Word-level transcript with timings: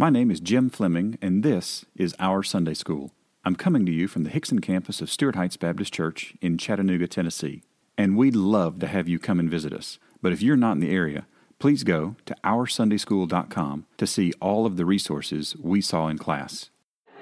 My 0.00 0.08
name 0.08 0.30
is 0.30 0.40
Jim 0.40 0.70
Fleming, 0.70 1.18
and 1.20 1.42
this 1.42 1.84
is 1.94 2.16
Our 2.18 2.42
Sunday 2.42 2.72
School. 2.72 3.10
I'm 3.44 3.54
coming 3.54 3.84
to 3.84 3.92
you 3.92 4.08
from 4.08 4.24
the 4.24 4.30
Hixson 4.30 4.62
campus 4.62 5.02
of 5.02 5.10
Stuart 5.10 5.36
Heights 5.36 5.58
Baptist 5.58 5.92
Church 5.92 6.32
in 6.40 6.56
Chattanooga, 6.56 7.06
Tennessee. 7.06 7.64
And 7.98 8.16
we'd 8.16 8.34
love 8.34 8.78
to 8.78 8.86
have 8.86 9.08
you 9.10 9.18
come 9.18 9.38
and 9.38 9.50
visit 9.50 9.74
us. 9.74 9.98
But 10.22 10.32
if 10.32 10.40
you're 10.40 10.56
not 10.56 10.72
in 10.72 10.80
the 10.80 10.90
area, 10.90 11.26
please 11.58 11.84
go 11.84 12.16
to 12.24 12.34
OurSundaySchool.com 12.42 13.84
to 13.98 14.06
see 14.06 14.32
all 14.40 14.64
of 14.64 14.78
the 14.78 14.86
resources 14.86 15.54
we 15.60 15.82
saw 15.82 16.08
in 16.08 16.16
class. 16.16 16.70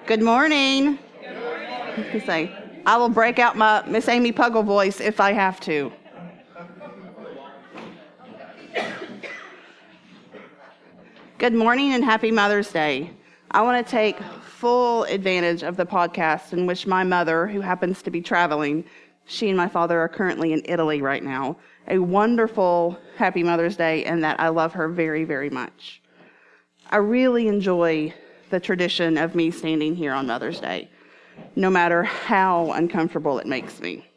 Good 0.06 0.22
morning. 0.22 1.00
Good 1.20 1.36
morning. 2.28 2.52
I 2.86 2.96
will 2.96 3.08
break 3.08 3.40
out 3.40 3.56
my 3.56 3.84
Miss 3.88 4.08
Amy 4.08 4.32
Puggle 4.32 4.64
voice 4.64 5.00
if 5.00 5.18
I 5.18 5.32
have 5.32 5.58
to. 5.62 5.92
Good 11.38 11.54
morning 11.54 11.92
and 11.92 12.02
happy 12.02 12.32
Mother's 12.32 12.72
Day. 12.72 13.12
I 13.52 13.62
want 13.62 13.86
to 13.86 13.88
take 13.88 14.20
full 14.20 15.04
advantage 15.04 15.62
of 15.62 15.76
the 15.76 15.86
podcast 15.86 16.52
in 16.52 16.66
which 16.66 16.84
my 16.84 17.04
mother, 17.04 17.46
who 17.46 17.60
happens 17.60 18.02
to 18.02 18.10
be 18.10 18.20
traveling, 18.20 18.84
she 19.24 19.46
and 19.46 19.56
my 19.56 19.68
father 19.68 20.00
are 20.00 20.08
currently 20.08 20.52
in 20.52 20.62
Italy 20.64 21.00
right 21.00 21.22
now. 21.22 21.56
A 21.86 22.00
wonderful 22.00 22.98
happy 23.16 23.44
Mother's 23.44 23.76
Day, 23.76 24.04
and 24.04 24.24
that 24.24 24.40
I 24.40 24.48
love 24.48 24.72
her 24.72 24.88
very, 24.88 25.22
very 25.22 25.48
much. 25.48 26.02
I 26.90 26.96
really 26.96 27.46
enjoy 27.46 28.12
the 28.50 28.58
tradition 28.58 29.16
of 29.16 29.36
me 29.36 29.52
standing 29.52 29.94
here 29.94 30.14
on 30.14 30.26
Mother's 30.26 30.58
Day, 30.58 30.90
no 31.54 31.70
matter 31.70 32.02
how 32.02 32.72
uncomfortable 32.72 33.38
it 33.38 33.46
makes 33.46 33.78
me. 33.78 34.07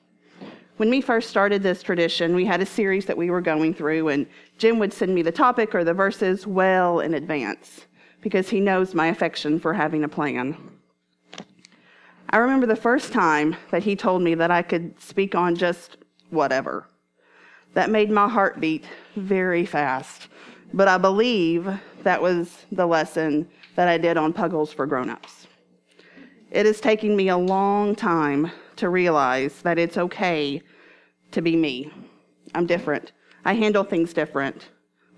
When 0.78 0.90
we 0.90 1.02
first 1.02 1.30
started 1.30 1.62
this 1.62 1.84
tradition, 1.84 2.34
we 2.34 2.46
had 2.46 2.62
a 2.62 2.66
series 2.66 3.06
that 3.06 3.18
we 3.18 3.30
were 3.30 3.42
going 3.42 3.74
through, 3.74 4.08
and 4.08 4.26
Jim 4.58 4.80
would 4.80 4.94
send 4.94 5.14
me 5.14 5.22
the 5.22 5.32
topic 5.32 5.76
or 5.76 5.84
the 5.84 5.94
verses 5.94 6.48
well 6.48 7.02
in 7.02 7.14
advance 7.14 7.86
because 8.22 8.50
he 8.50 8.60
knows 8.60 8.96
my 8.96 9.08
affection 9.08 9.60
for 9.60 9.74
having 9.74 10.04
a 10.04 10.10
plan. 10.10 10.58
I 12.30 12.38
remember 12.38 12.66
the 12.66 12.76
first 12.76 13.12
time 13.12 13.56
that 13.72 13.84
he 13.84 13.96
told 13.96 14.22
me 14.22 14.36
that 14.36 14.52
I 14.52 14.62
could 14.62 15.00
speak 15.02 15.36
on 15.36 15.56
just 15.56 15.98
whatever. 16.30 16.88
That 17.74 17.90
made 17.90 18.10
my 18.10 18.30
heart 18.30 18.60
beat 18.60 18.86
very 19.16 19.66
fast, 19.66 20.30
but 20.74 20.88
I 20.88 20.98
believe 20.98 21.70
that 22.04 22.22
was 22.22 22.66
the 22.72 22.86
lesson 22.86 23.48
that 23.76 23.88
I 23.88 23.98
did 23.98 24.18
on 24.18 24.34
Puggles 24.34 24.74
for 24.74 24.86
Grown-ups. 24.86 25.48
It 26.52 26.66
is 26.66 26.82
taking 26.82 27.16
me 27.16 27.30
a 27.30 27.38
long 27.38 27.96
time 27.96 28.52
to 28.82 28.90
realize 28.90 29.62
that 29.62 29.78
it's 29.78 29.98
okay 29.98 30.60
to 31.30 31.40
be 31.40 31.56
me. 31.56 31.92
I'm 32.56 32.66
different. 32.66 33.12
I 33.46 33.54
handle 33.54 33.84
things 33.84 34.12
different. 34.12 34.70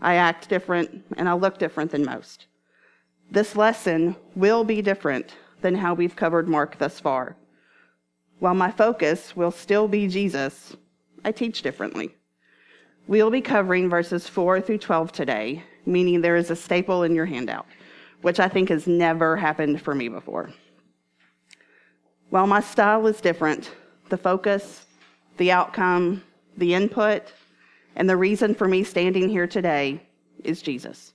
I 0.02 0.16
act 0.16 0.50
different, 0.50 1.06
and 1.16 1.30
I 1.30 1.33
look 1.33 1.58
different 1.58 1.89
than 1.89 2.03
most. 2.03 2.47
This 3.31 3.56
lesson 3.56 4.17
will 4.36 4.66
be 4.66 4.81
different 4.81 5.36
than 5.61 5.75
how 5.75 5.94
we've 5.94 6.16
covered 6.16 6.50
Mark 6.50 6.78
thus 6.78 7.00
far. 7.00 7.38
While 8.39 8.53
my 8.53 8.69
focus 8.69 9.34
will 9.34 9.52
still 9.52 9.88
be 9.88 10.09
Jesus, 10.09 10.75
I 11.23 11.31
teach 11.31 11.61
differently. 11.61 12.14
We'll 13.08 13.31
be 13.31 13.39
covering 13.39 13.89
verses 13.89 14.28
4 14.28 14.59
through 14.59 14.80
12 14.80 15.14
today, 15.14 15.64
meaning 15.86 16.19
there 16.19 16.36
is 16.36 16.52
a 16.52 16.56
staple 16.56 17.03
in 17.03 17.16
your 17.16 17.25
handout, 17.25 17.66
which 18.23 18.41
I 18.41 18.50
think 18.50 18.67
has 18.67 18.88
never 18.88 19.38
happened 19.38 19.81
for 19.81 19.95
me 19.95 20.09
before. 20.09 20.52
While 22.34 22.48
my 22.48 22.62
style 22.62 23.06
is 23.06 23.22
different, 23.22 23.70
the 24.09 24.17
focus, 24.17 24.88
the 25.38 25.52
outcome, 25.52 26.23
the 26.58 26.73
input, 26.73 27.31
and 27.95 28.09
the 28.09 28.17
reason 28.17 28.56
for 28.56 28.67
me 28.67 28.84
standing 28.84 29.30
here 29.30 29.45
today 29.45 30.02
is 30.44 30.64
Jesus. 30.64 31.14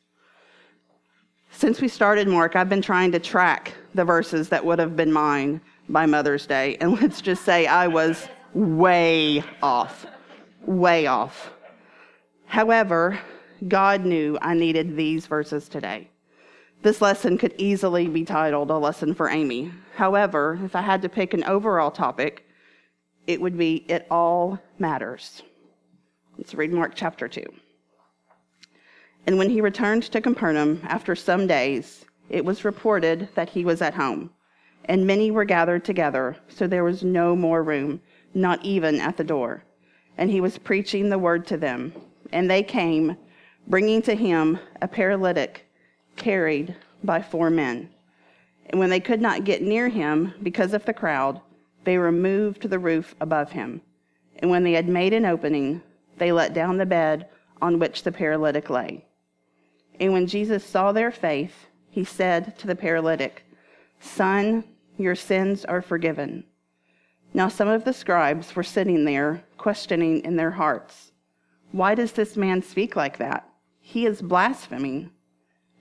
Since 1.51 1.81
we 1.81 1.89
started 1.89 2.29
Mark, 2.29 2.55
I've 2.55 2.69
been 2.69 2.81
trying 2.81 3.11
to 3.11 3.19
track 3.19 3.75
the 3.97 4.05
verses 4.05 4.49
that 4.51 4.65
would 4.65 4.79
have 4.79 4.95
been 4.95 5.13
mine 5.13 5.61
by 5.89 6.07
Mother's 6.07 6.47
Day. 6.47 6.77
And 6.81 6.93
let's 7.03 7.21
just 7.21 7.45
say 7.45 7.67
I 7.67 7.89
was 7.89 8.29
way 8.55 9.43
off. 9.61 10.07
Way 10.67 11.09
off. 11.09 11.51
However, 12.47 13.19
God 13.67 14.05
knew 14.05 14.39
I 14.41 14.55
needed 14.55 14.97
these 14.97 15.27
verses 15.27 15.69
today. 15.69 16.11
This 16.81 17.03
lesson 17.03 17.39
could 17.39 17.55
easily 17.59 18.07
be 18.07 18.25
titled 18.25 18.71
A 18.71 18.79
Lesson 18.79 19.13
for 19.13 19.29
Amy. 19.29 19.73
However, 19.97 20.61
if 20.65 20.77
I 20.77 20.81
had 20.81 21.03
to 21.03 21.09
pick 21.09 21.35
an 21.35 21.43
overall 21.43 21.91
topic, 21.91 22.47
it 23.27 23.41
would 23.41 23.59
be 23.59 23.85
It 23.89 24.07
All 24.13 24.61
Matters. 24.79 25.43
Let's 26.37 26.55
read 26.55 26.73
Mark 26.73 26.93
chapter 26.95 27.27
2. 27.27 27.43
And 29.27 29.39
when 29.39 29.51
he 29.51 29.61
returned 29.61 30.05
to 30.05 30.21
Capernaum 30.21 30.81
after 30.85 31.17
some 31.17 31.49
days, 31.49 32.05
it 32.29 32.45
was 32.45 32.65
reported 32.65 33.29
that 33.35 33.49
he 33.49 33.65
was 33.65 33.83
at 33.83 33.95
home. 33.95 34.31
And 34.85 35.05
many 35.05 35.33
were 35.33 35.45
gathered 35.45 35.85
together, 35.85 36.37
so 36.47 36.69
there 36.69 36.85
was 36.85 37.03
no 37.03 37.35
more 37.35 37.65
room, 37.65 38.01
not 38.35 38.65
even 38.65 39.01
at 39.01 39.17
the 39.17 39.25
door. 39.25 39.65
And 40.17 40.31
he 40.31 40.41
was 40.41 40.59
preaching 40.59 41.11
the 41.11 41.19
word 41.19 41.45
to 41.49 41.57
them. 41.57 41.93
And 42.33 42.49
they 42.49 42.63
came, 42.63 43.17
bringing 43.67 44.01
to 44.03 44.15
him 44.15 44.61
a 44.81 44.87
paralytic 44.87 45.68
carried 46.19 46.77
by 47.03 47.23
four 47.23 47.51
men. 47.51 47.91
And 48.67 48.79
when 48.79 48.91
they 48.91 49.01
could 49.01 49.21
not 49.21 49.45
get 49.45 49.63
near 49.63 49.89
him 49.89 50.35
because 50.43 50.75
of 50.75 50.85
the 50.85 50.93
crowd, 50.93 51.41
they 51.85 51.97
removed 51.97 52.69
the 52.69 52.79
roof 52.79 53.15
above 53.21 53.53
him. 53.53 53.81
And 54.41 54.51
when 54.51 54.63
they 54.63 54.73
had 54.73 54.89
made 54.89 55.15
an 55.15 55.25
opening, 55.25 55.83
they 56.19 56.33
let 56.33 56.53
down 56.53 56.77
the 56.77 56.87
bed 56.87 57.29
on 57.63 57.79
which 57.79 58.03
the 58.03 58.13
paralytic 58.13 58.69
lay. 58.69 59.05
And 59.99 60.13
when 60.13 60.27
Jesus 60.27 60.65
saw 60.65 60.93
their 60.93 61.11
faith, 61.11 61.67
he 61.91 62.05
said 62.05 62.59
to 62.59 62.67
the 62.67 62.77
paralytic, 62.77 63.45
Son, 64.01 64.65
your 64.97 65.15
sins 65.15 65.65
are 65.65 65.83
forgiven. 65.83 66.45
Now 67.35 67.49
some 67.49 67.69
of 67.69 67.85
the 67.85 67.93
scribes 67.93 68.55
were 68.55 68.63
sitting 68.63 69.05
there, 69.05 69.43
questioning 69.57 70.25
in 70.25 70.37
their 70.37 70.53
hearts, 70.53 71.13
Why 71.73 71.95
does 71.95 72.13
this 72.13 72.37
man 72.37 72.63
speak 72.63 72.97
like 72.97 73.19
that? 73.19 73.49
He 73.81 74.07
is 74.07 74.23
blaspheming. 74.23 75.11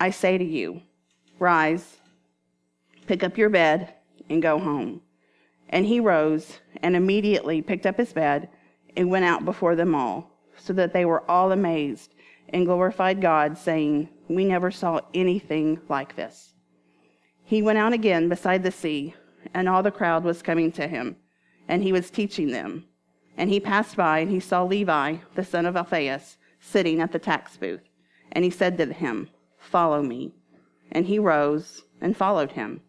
I 0.00 0.10
say 0.10 0.38
to 0.38 0.44
you, 0.44 0.80
Rise, 1.38 1.98
pick 3.06 3.22
up 3.22 3.36
your 3.36 3.50
bed, 3.50 3.94
and 4.30 4.40
go 4.40 4.58
home. 4.58 5.02
And 5.68 5.84
he 5.84 6.00
rose 6.00 6.58
and 6.82 6.96
immediately 6.96 7.60
picked 7.60 7.84
up 7.84 7.98
his 7.98 8.12
bed 8.12 8.48
and 8.96 9.10
went 9.10 9.26
out 9.26 9.44
before 9.44 9.76
them 9.76 9.94
all, 9.94 10.38
so 10.56 10.72
that 10.72 10.92
they 10.92 11.04
were 11.04 11.28
all 11.30 11.52
amazed 11.52 12.14
and 12.48 12.66
glorified 12.66 13.20
God, 13.20 13.56
saying, 13.58 14.08
We 14.28 14.44
never 14.44 14.70
saw 14.70 15.00
anything 15.14 15.80
like 15.88 16.16
this. 16.16 16.54
He 17.44 17.62
went 17.62 17.78
out 17.78 17.92
again 17.92 18.28
beside 18.28 18.62
the 18.62 18.72
sea, 18.72 19.14
and 19.54 19.68
all 19.68 19.82
the 19.82 19.90
crowd 19.90 20.24
was 20.24 20.42
coming 20.42 20.72
to 20.72 20.88
him, 20.88 21.16
and 21.68 21.82
he 21.82 21.92
was 21.92 22.10
teaching 22.10 22.48
them. 22.48 22.86
And 23.36 23.50
he 23.50 23.60
passed 23.60 23.96
by, 23.96 24.20
and 24.20 24.30
he 24.30 24.40
saw 24.40 24.64
Levi, 24.64 25.16
the 25.34 25.44
son 25.44 25.66
of 25.66 25.76
Alphaeus, 25.76 26.36
sitting 26.58 27.00
at 27.00 27.12
the 27.12 27.18
tax 27.18 27.56
booth. 27.56 27.82
And 28.32 28.44
he 28.44 28.50
said 28.50 28.78
to 28.78 28.92
him, 28.92 29.28
Follow 29.70 30.02
me. 30.02 30.32
And 30.92 31.06
he 31.06 31.18
rose 31.18 31.84
and 32.00 32.16
followed 32.16 32.52
him. 32.52 32.80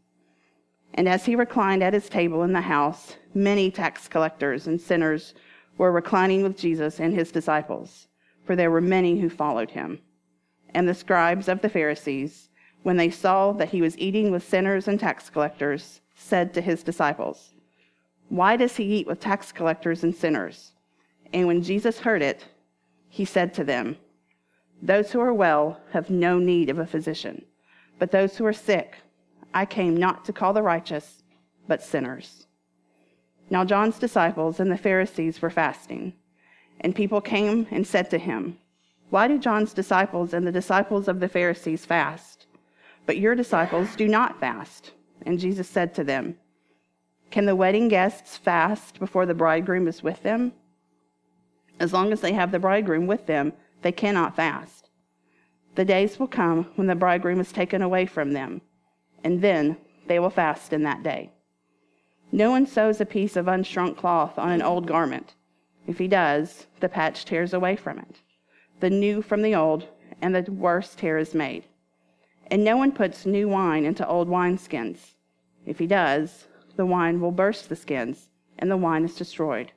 And 0.93 1.07
as 1.07 1.25
he 1.25 1.35
reclined 1.35 1.83
at 1.83 1.93
his 1.93 2.09
table 2.09 2.43
in 2.43 2.53
the 2.53 2.61
house, 2.61 3.15
many 3.33 3.71
tax 3.71 4.07
collectors 4.07 4.67
and 4.67 4.79
sinners 4.81 5.33
were 5.77 5.91
reclining 5.91 6.43
with 6.43 6.57
Jesus 6.57 6.99
and 6.99 7.13
his 7.13 7.31
disciples 7.31 8.07
for 8.45 8.55
there 8.55 8.71
were 8.71 8.81
many 8.81 9.19
who 9.19 9.29
followed 9.29 9.71
him. 9.71 9.99
And 10.73 10.87
the 10.87 10.93
scribes 10.93 11.47
of 11.47 11.61
the 11.61 11.69
Pharisees, 11.69 12.49
when 12.83 12.97
they 12.97 13.09
saw 13.09 13.51
that 13.53 13.69
he 13.69 13.81
was 13.81 13.97
eating 13.97 14.31
with 14.31 14.47
sinners 14.47 14.87
and 14.87 14.99
tax 14.99 15.29
collectors, 15.29 16.01
said 16.15 16.53
to 16.53 16.61
his 16.61 16.83
disciples, 16.83 17.53
Why 18.29 18.57
does 18.57 18.75
he 18.75 18.83
eat 18.83 19.07
with 19.07 19.19
tax 19.19 19.51
collectors 19.51 20.03
and 20.03 20.15
sinners? 20.15 20.73
And 21.33 21.47
when 21.47 21.63
Jesus 21.63 21.99
heard 21.99 22.21
it, 22.21 22.45
he 23.07 23.25
said 23.25 23.53
to 23.53 23.63
them, 23.63 23.97
Those 24.81 25.11
who 25.11 25.19
are 25.19 25.33
well 25.33 25.79
have 25.91 26.09
no 26.09 26.39
need 26.39 26.69
of 26.69 26.79
a 26.79 26.85
physician, 26.87 27.45
but 27.99 28.11
those 28.11 28.37
who 28.37 28.45
are 28.45 28.53
sick, 28.53 28.97
I 29.53 29.65
came 29.65 29.95
not 29.95 30.25
to 30.25 30.33
call 30.33 30.53
the 30.53 30.63
righteous, 30.63 31.23
but 31.67 31.83
sinners. 31.83 32.47
Now 33.49 33.65
John's 33.65 33.99
disciples 33.99 34.59
and 34.59 34.71
the 34.71 34.77
Pharisees 34.77 35.41
were 35.41 35.49
fasting. 35.49 36.13
And 36.79 36.95
people 36.95 37.21
came 37.21 37.67
and 37.69 37.85
said 37.85 38.09
to 38.09 38.17
him, 38.17 38.57
Why 39.11 39.27
do 39.27 39.37
John's 39.37 39.73
disciples 39.73 40.33
and 40.33 40.47
the 40.47 40.51
disciples 40.51 41.07
of 41.07 41.19
the 41.19 41.29
Pharisees 41.29 41.85
fast, 41.85 42.47
but 43.05 43.17
your 43.17 43.35
disciples 43.35 43.95
do 43.95 44.07
not 44.07 44.39
fast. 44.39 44.91
And 45.25 45.39
Jesus 45.39 45.67
said 45.67 45.93
to 45.95 46.03
them, 46.03 46.37
Can 47.29 47.45
the 47.45 47.55
wedding 47.55 47.87
guests 47.87 48.37
fast 48.37 48.99
before 48.99 49.25
the 49.25 49.33
bridegroom 49.35 49.87
is 49.87 50.01
with 50.01 50.23
them? 50.23 50.53
As 51.79 51.93
long 51.93 52.11
as 52.11 52.21
they 52.21 52.33
have 52.33 52.51
the 52.51 52.59
bridegroom 52.59 53.05
with 53.05 53.25
them, 53.27 53.53
they 53.81 53.91
cannot 53.91 54.35
fast. 54.35 54.89
The 55.75 55.85
days 55.85 56.19
will 56.19 56.27
come 56.27 56.65
when 56.75 56.87
the 56.87 56.95
bridegroom 56.95 57.39
is 57.39 57.51
taken 57.51 57.81
away 57.81 58.05
from 58.05 58.33
them, 58.33 58.61
and 59.23 59.41
then 59.41 59.77
they 60.07 60.19
will 60.19 60.29
fast 60.29 60.73
in 60.73 60.83
that 60.83 61.03
day. 61.03 61.31
No 62.31 62.51
one 62.51 62.65
sews 62.65 63.01
a 63.01 63.05
piece 63.05 63.35
of 63.35 63.45
unshrunk 63.45 63.97
cloth 63.97 64.37
on 64.37 64.51
an 64.51 64.61
old 64.61 64.87
garment. 64.87 65.35
If 65.87 65.97
he 65.97 66.07
does, 66.07 66.67
the 66.79 66.89
patch 66.89 67.25
tears 67.25 67.53
away 67.53 67.75
from 67.75 67.99
it. 67.99 68.21
The 68.79 68.89
new 68.89 69.21
from 69.21 69.41
the 69.41 69.55
old, 69.55 69.87
and 70.21 70.33
the 70.33 70.51
worse 70.51 70.95
tear 70.95 71.17
is 71.17 71.33
made. 71.33 71.65
And 72.47 72.63
no 72.63 72.77
one 72.77 72.91
puts 72.91 73.25
new 73.25 73.47
wine 73.47 73.85
into 73.85 74.07
old 74.07 74.27
wineskins. 74.27 75.15
If 75.65 75.79
he 75.79 75.87
does, 75.87 76.47
the 76.75 76.85
wine 76.85 77.21
will 77.21 77.31
burst 77.31 77.69
the 77.69 77.75
skins, 77.75 78.29
and 78.59 78.69
the 78.69 78.77
wine 78.77 79.05
is 79.05 79.15
destroyed. 79.15 79.71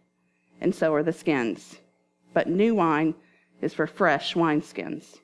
And 0.60 0.74
so 0.74 0.94
are 0.94 1.02
the 1.02 1.12
skins. 1.12 1.78
But 2.32 2.48
new 2.48 2.74
wine 2.74 3.14
is 3.60 3.74
for 3.74 3.86
fresh 3.86 4.34
wineskins. 4.34 5.18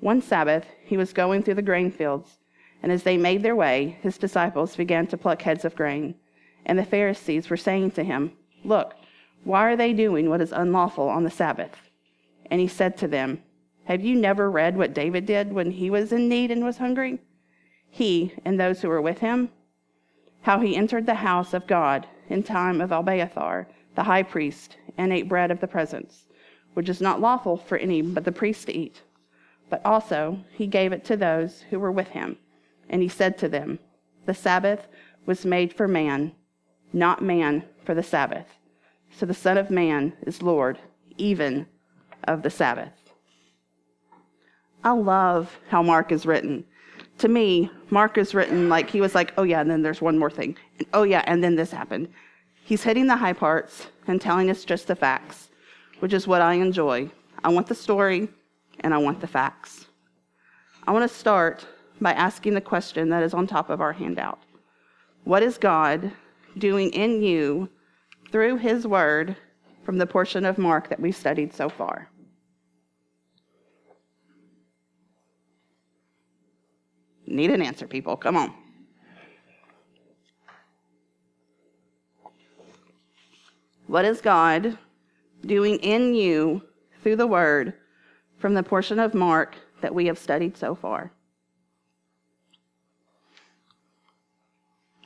One 0.00 0.20
Sabbath, 0.20 0.66
he 0.84 0.96
was 0.96 1.12
going 1.12 1.42
through 1.42 1.54
the 1.54 1.62
grain 1.62 1.90
fields, 1.90 2.38
and 2.82 2.90
as 2.90 3.04
they 3.04 3.16
made 3.16 3.42
their 3.42 3.54
way, 3.54 3.98
his 4.02 4.18
disciples 4.18 4.74
began 4.74 5.06
to 5.08 5.16
pluck 5.16 5.42
heads 5.42 5.64
of 5.64 5.76
grain. 5.76 6.16
And 6.66 6.78
the 6.78 6.84
Pharisees 6.84 7.48
were 7.48 7.56
saying 7.56 7.92
to 7.92 8.04
him, 8.04 8.32
Look, 8.64 8.94
why 9.44 9.70
are 9.70 9.76
they 9.76 9.92
doing 9.92 10.28
what 10.28 10.40
is 10.40 10.52
unlawful 10.52 11.08
on 11.08 11.24
the 11.24 11.30
Sabbath? 11.30 11.76
And 12.50 12.60
he 12.60 12.68
said 12.68 12.96
to 12.98 13.08
them, 13.08 13.42
Have 13.84 14.04
you 14.04 14.16
never 14.16 14.50
read 14.50 14.76
what 14.76 14.94
David 14.94 15.26
did 15.26 15.52
when 15.52 15.70
he 15.70 15.90
was 15.90 16.12
in 16.12 16.28
need 16.28 16.50
and 16.50 16.64
was 16.64 16.78
hungry? 16.78 17.20
He 17.88 18.34
and 18.44 18.58
those 18.58 18.82
who 18.82 18.88
were 18.88 19.02
with 19.02 19.18
him? 19.18 19.50
How 20.42 20.60
he 20.60 20.76
entered 20.76 21.06
the 21.06 21.14
house 21.14 21.54
of 21.54 21.66
God 21.66 22.06
in 22.28 22.42
time 22.42 22.80
of 22.80 22.90
Abiathar, 22.90 23.68
the 23.94 24.02
high 24.02 24.22
priest, 24.22 24.76
and 24.96 25.12
ate 25.12 25.28
bread 25.28 25.50
of 25.50 25.60
the 25.60 25.68
presence, 25.68 26.26
which 26.74 26.88
is 26.88 27.00
not 27.00 27.20
lawful 27.20 27.56
for 27.56 27.78
any 27.78 28.02
but 28.02 28.24
the 28.24 28.32
priest 28.32 28.66
to 28.66 28.72
eat. 28.72 29.02
But 29.70 29.82
also 29.84 30.38
he 30.52 30.66
gave 30.66 30.92
it 30.92 31.04
to 31.06 31.16
those 31.16 31.64
who 31.70 31.78
were 31.78 31.92
with 31.92 32.08
him. 32.08 32.36
And 32.88 33.02
he 33.02 33.08
said 33.08 33.38
to 33.38 33.48
them, 33.48 33.78
The 34.26 34.34
Sabbath 34.34 34.86
was 35.26 35.44
made 35.44 35.72
for 35.72 35.88
man, 35.88 36.32
not 36.92 37.22
man 37.22 37.64
for 37.84 37.94
the 37.94 38.02
Sabbath. 38.02 38.46
So 39.16 39.26
the 39.26 39.34
Son 39.34 39.58
of 39.58 39.70
Man 39.70 40.12
is 40.26 40.42
Lord, 40.42 40.78
even 41.16 41.66
of 42.24 42.42
the 42.42 42.50
Sabbath. 42.50 42.92
I 44.84 44.90
love 44.90 45.58
how 45.68 45.82
Mark 45.82 46.10
is 46.12 46.26
written. 46.26 46.64
To 47.18 47.28
me, 47.28 47.70
Mark 47.90 48.18
is 48.18 48.34
written 48.34 48.68
like 48.68 48.90
he 48.90 49.00
was 49.00 49.14
like, 49.14 49.32
oh 49.36 49.42
yeah, 49.42 49.60
and 49.60 49.70
then 49.70 49.82
there's 49.82 50.00
one 50.00 50.18
more 50.18 50.30
thing. 50.30 50.56
And 50.78 50.88
oh 50.92 51.04
yeah, 51.04 51.22
and 51.26 51.42
then 51.44 51.54
this 51.54 51.70
happened. 51.70 52.08
He's 52.64 52.82
hitting 52.82 53.06
the 53.06 53.16
high 53.16 53.32
parts 53.32 53.86
and 54.06 54.20
telling 54.20 54.50
us 54.50 54.64
just 54.64 54.86
the 54.86 54.96
facts, 54.96 55.50
which 56.02 56.12
is 56.12 56.26
what 56.26 56.42
I 56.42 56.54
enjoy. 56.54 57.08
I 57.44 57.48
want 57.50 57.68
the 57.68 57.76
story 57.76 58.28
and 58.80 58.92
I 58.92 58.98
want 58.98 59.20
the 59.20 59.28
facts. 59.28 59.86
I 60.84 60.90
want 60.90 61.08
to 61.08 61.16
start 61.16 61.64
by 62.00 62.12
asking 62.12 62.54
the 62.54 62.60
question 62.60 63.08
that 63.10 63.22
is 63.22 63.32
on 63.32 63.46
top 63.46 63.70
of 63.70 63.80
our 63.80 63.92
handout 63.92 64.40
What 65.22 65.44
is 65.44 65.58
God 65.58 66.10
doing 66.58 66.90
in 66.90 67.22
you 67.22 67.68
through 68.32 68.56
his 68.56 68.84
word 68.84 69.36
from 69.84 69.96
the 69.96 70.06
portion 70.06 70.44
of 70.44 70.58
Mark 70.58 70.88
that 70.88 70.98
we've 70.98 71.14
studied 71.14 71.54
so 71.54 71.68
far. 71.68 72.08
Need 77.28 77.52
an 77.52 77.62
answer, 77.62 77.86
people. 77.86 78.16
Come 78.16 78.36
on. 78.36 78.52
What 83.86 84.04
is 84.04 84.20
God 84.20 84.76
doing 85.42 85.76
in 85.78 86.14
you 86.14 86.62
through 87.02 87.16
the 87.16 87.26
word 87.26 87.74
from 88.38 88.54
the 88.54 88.62
portion 88.62 88.98
of 88.98 89.14
Mark 89.14 89.56
that 89.80 89.94
we 89.94 90.06
have 90.06 90.18
studied 90.18 90.56
so 90.56 90.74
far? 90.74 91.12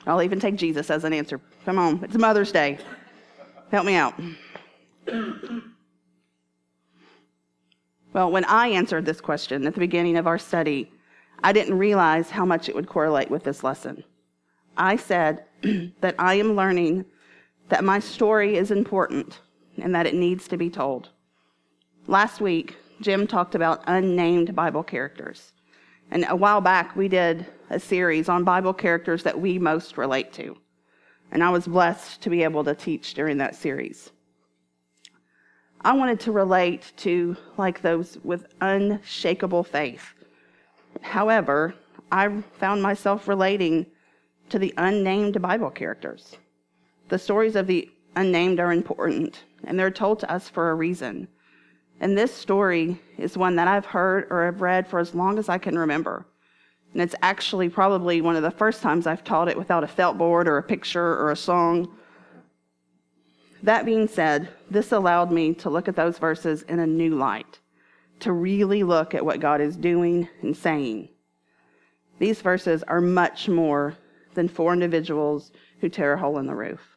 I'll 0.05 0.21
even 0.21 0.39
take 0.39 0.55
Jesus 0.55 0.89
as 0.89 1.03
an 1.03 1.13
answer. 1.13 1.41
Come 1.65 1.77
on, 1.77 2.03
it's 2.03 2.15
Mother's 2.15 2.51
Day. 2.51 2.79
Help 3.71 3.85
me 3.85 3.95
out. 3.95 4.13
Well, 8.13 8.31
when 8.31 8.45
I 8.45 8.69
answered 8.69 9.05
this 9.05 9.21
question 9.21 9.67
at 9.67 9.73
the 9.73 9.79
beginning 9.79 10.17
of 10.17 10.25
our 10.25 10.37
study, 10.37 10.91
I 11.43 11.51
didn't 11.51 11.77
realize 11.77 12.29
how 12.29 12.45
much 12.45 12.69
it 12.69 12.75
would 12.75 12.87
correlate 12.87 13.29
with 13.29 13.43
this 13.43 13.63
lesson. 13.63 14.03
I 14.77 14.95
said 14.95 15.43
that 16.01 16.15
I 16.17 16.35
am 16.35 16.55
learning 16.55 17.05
that 17.69 17.83
my 17.83 17.99
story 17.99 18.57
is 18.57 18.71
important 18.71 19.39
and 19.81 19.93
that 19.95 20.07
it 20.07 20.15
needs 20.15 20.47
to 20.47 20.57
be 20.57 20.69
told. 20.69 21.09
Last 22.07 22.41
week, 22.41 22.77
Jim 23.01 23.27
talked 23.27 23.55
about 23.55 23.83
unnamed 23.87 24.55
Bible 24.55 24.83
characters. 24.83 25.53
And 26.09 26.25
a 26.29 26.35
while 26.35 26.61
back, 26.61 26.95
we 26.95 27.07
did 27.07 27.45
a 27.69 27.79
series 27.79 28.29
on 28.29 28.43
Bible 28.43 28.73
characters 28.73 29.23
that 29.23 29.39
we 29.39 29.59
most 29.59 29.97
relate 29.97 30.31
to. 30.33 30.57
And 31.31 31.43
I 31.43 31.49
was 31.49 31.67
blessed 31.67 32.21
to 32.21 32.29
be 32.29 32.43
able 32.43 32.63
to 32.63 32.73
teach 32.73 33.13
during 33.13 33.37
that 33.37 33.55
series. 33.55 34.11
I 35.81 35.93
wanted 35.93 36.19
to 36.21 36.31
relate 36.31 36.93
to 36.97 37.37
like 37.57 37.81
those 37.81 38.17
with 38.23 38.47
unshakable 38.61 39.63
faith. 39.63 40.13
However, 41.01 41.75
I 42.11 42.41
found 42.59 42.81
myself 42.81 43.27
relating 43.27 43.85
to 44.49 44.57
the 44.57 44.73
unnamed 44.77 45.41
Bible 45.41 45.69
characters. 45.69 46.37
The 47.09 47.19
stories 47.19 47.55
of 47.55 47.67
the 47.67 47.89
unnamed 48.15 48.59
are 48.59 48.73
important, 48.73 49.43
and 49.63 49.79
they're 49.79 49.91
told 49.91 50.19
to 50.19 50.31
us 50.31 50.49
for 50.49 50.71
a 50.71 50.75
reason. 50.75 51.27
And 51.99 52.17
this 52.17 52.33
story 52.33 53.01
is 53.17 53.37
one 53.37 53.55
that 53.55 53.67
I've 53.67 53.85
heard 53.85 54.27
or 54.29 54.45
have 54.45 54.61
read 54.61 54.87
for 54.87 54.99
as 54.99 55.15
long 55.15 55.39
as 55.39 55.49
I 55.49 55.57
can 55.57 55.77
remember. 55.77 56.25
And 56.93 57.01
it's 57.01 57.15
actually 57.21 57.69
probably 57.69 58.21
one 58.21 58.35
of 58.35 58.43
the 58.43 58.51
first 58.51 58.81
times 58.81 59.07
I've 59.07 59.23
taught 59.23 59.49
it 59.49 59.57
without 59.57 59.83
a 59.83 59.87
felt 59.87 60.17
board 60.17 60.47
or 60.47 60.57
a 60.57 60.63
picture 60.63 61.17
or 61.17 61.31
a 61.31 61.35
song. 61.35 61.95
That 63.63 63.85
being 63.85 64.07
said, 64.07 64.49
this 64.69 64.91
allowed 64.91 65.31
me 65.31 65.53
to 65.55 65.69
look 65.69 65.87
at 65.87 65.95
those 65.95 66.17
verses 66.17 66.61
in 66.63 66.79
a 66.79 66.87
new 66.87 67.15
light, 67.15 67.59
to 68.19 68.31
really 68.31 68.83
look 68.83 69.15
at 69.15 69.25
what 69.25 69.39
God 69.39 69.61
is 69.61 69.75
doing 69.75 70.29
and 70.41 70.55
saying. 70.55 71.09
These 72.19 72.41
verses 72.41 72.83
are 72.83 73.01
much 73.01 73.49
more 73.49 73.95
than 74.35 74.47
four 74.47 74.73
individuals 74.73 75.51
who 75.81 75.89
tear 75.89 76.13
a 76.13 76.19
hole 76.19 76.37
in 76.37 76.47
the 76.47 76.55
roof. 76.55 76.96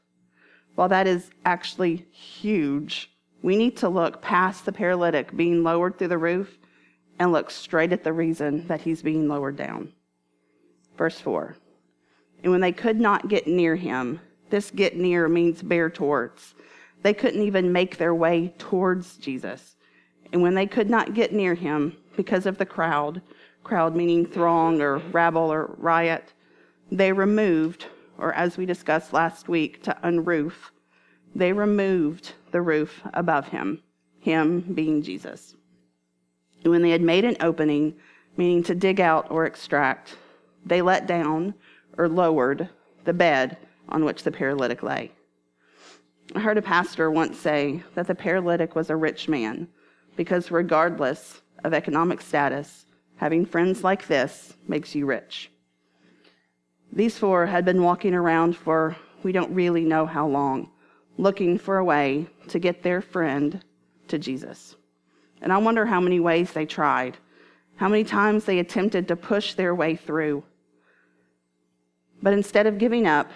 While 0.74 0.88
that 0.88 1.06
is 1.06 1.30
actually 1.44 2.06
huge, 2.10 3.10
we 3.42 3.56
need 3.56 3.76
to 3.78 3.88
look 3.88 4.22
past 4.22 4.64
the 4.64 4.72
paralytic 4.72 5.36
being 5.36 5.62
lowered 5.62 5.98
through 5.98 6.08
the 6.08 6.18
roof 6.18 6.58
and 7.18 7.32
look 7.32 7.50
straight 7.50 7.92
at 7.92 8.04
the 8.04 8.12
reason 8.12 8.66
that 8.66 8.80
he's 8.80 9.02
being 9.02 9.28
lowered 9.28 9.56
down. 9.56 9.92
Verse 10.96 11.20
4 11.20 11.56
And 12.42 12.52
when 12.52 12.60
they 12.60 12.72
could 12.72 13.00
not 13.00 13.28
get 13.28 13.46
near 13.46 13.76
him, 13.76 14.20
this 14.50 14.70
get 14.70 14.96
near 14.96 15.28
means 15.28 15.62
bear 15.62 15.88
towards. 15.90 16.54
They 17.02 17.14
couldn't 17.14 17.42
even 17.42 17.72
make 17.72 17.96
their 17.96 18.14
way 18.14 18.52
towards 18.58 19.16
Jesus. 19.16 19.76
And 20.32 20.42
when 20.42 20.54
they 20.54 20.66
could 20.66 20.90
not 20.90 21.14
get 21.14 21.32
near 21.32 21.54
him 21.54 21.96
because 22.16 22.46
of 22.46 22.58
the 22.58 22.66
crowd, 22.66 23.22
crowd 23.64 23.96
meaning 23.96 24.26
throng 24.26 24.80
or 24.80 24.98
rabble 24.98 25.52
or 25.52 25.74
riot, 25.78 26.32
they 26.90 27.12
removed, 27.12 27.86
or 28.20 28.32
as 28.34 28.56
we 28.56 28.66
discussed 28.66 29.12
last 29.12 29.48
week, 29.48 29.82
to 29.82 29.96
unroof, 30.04 30.70
they 31.34 31.52
removed 31.52 32.34
the 32.50 32.60
roof 32.60 33.00
above 33.14 33.48
him, 33.48 33.82
him 34.20 34.60
being 34.60 35.02
Jesus. 35.02 35.54
When 36.62 36.82
they 36.82 36.90
had 36.90 37.02
made 37.02 37.24
an 37.24 37.36
opening, 37.40 37.94
meaning 38.36 38.62
to 38.64 38.74
dig 38.74 39.00
out 39.00 39.30
or 39.30 39.46
extract, 39.46 40.16
they 40.64 40.82
let 40.82 41.06
down 41.06 41.54
or 41.96 42.08
lowered 42.08 42.68
the 43.04 43.12
bed 43.12 43.56
on 43.88 44.04
which 44.04 44.22
the 44.22 44.30
paralytic 44.30 44.82
lay. 44.82 45.10
I 46.34 46.40
heard 46.40 46.58
a 46.58 46.62
pastor 46.62 47.10
once 47.10 47.38
say 47.38 47.82
that 47.94 48.06
the 48.06 48.14
paralytic 48.14 48.74
was 48.76 48.90
a 48.90 48.96
rich 48.96 49.28
man 49.28 49.68
because, 50.16 50.50
regardless 50.50 51.40
of 51.64 51.74
economic 51.74 52.20
status, 52.20 52.86
having 53.16 53.44
friends 53.44 53.82
like 53.82 54.06
this 54.06 54.54
makes 54.68 54.94
you 54.94 55.06
rich. 55.06 55.50
These 56.92 57.18
four 57.18 57.46
had 57.46 57.64
been 57.64 57.82
walking 57.82 58.14
around 58.14 58.56
for 58.56 58.96
we 59.22 59.32
don't 59.32 59.54
really 59.54 59.84
know 59.84 60.06
how 60.06 60.26
long, 60.26 60.70
looking 61.18 61.58
for 61.58 61.78
a 61.78 61.84
way 61.84 62.26
to 62.48 62.58
get 62.58 62.82
their 62.82 63.00
friend 63.00 63.62
to 64.08 64.18
Jesus. 64.18 64.74
And 65.40 65.52
I 65.52 65.58
wonder 65.58 65.86
how 65.86 66.00
many 66.00 66.20
ways 66.20 66.52
they 66.52 66.66
tried, 66.66 67.16
how 67.76 67.88
many 67.88 68.04
times 68.04 68.44
they 68.44 68.58
attempted 68.58 69.08
to 69.08 69.16
push 69.16 69.54
their 69.54 69.74
way 69.74 69.94
through. 69.96 70.42
But 72.22 72.32
instead 72.32 72.66
of 72.66 72.78
giving 72.78 73.06
up, 73.06 73.30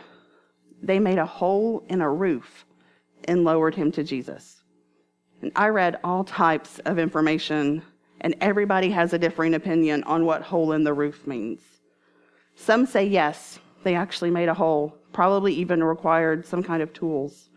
they 0.83 0.99
made 0.99 1.19
a 1.19 1.27
hole 1.27 1.85
in 1.89 2.01
a 2.01 2.11
roof 2.11 2.67
and 3.27 3.45
lowered 3.45 3.75
him 3.75 3.91
to 3.93 4.05
Jesus. 4.05 4.63
And 5.41 5.53
I 5.57 5.69
read 5.69 5.99
all 6.05 6.25
types 6.25 6.79
of 6.81 6.99
information, 6.99 7.83
and 8.21 8.35
everybody 8.41 8.91
has 8.91 9.13
a 9.13 9.19
differing 9.19 9.55
opinion 9.55 10.03
on 10.05 10.27
what 10.27 10.43
hole 10.43 10.73
in 10.73 10.85
the 10.85 10.93
roof 10.93 11.27
means. 11.27 11.61
Some 12.57 12.87
say 12.87 13.05
yes, 13.05 13.59
they 13.83 13.95
actually 13.95 14.31
made 14.31 14.49
a 14.49 14.55
hole, 14.55 14.97
probably 15.13 15.53
even 15.55 15.83
required 15.83 16.47
some 16.47 16.63
kind 16.63 16.83
of 16.83 16.93
tools. 16.93 17.51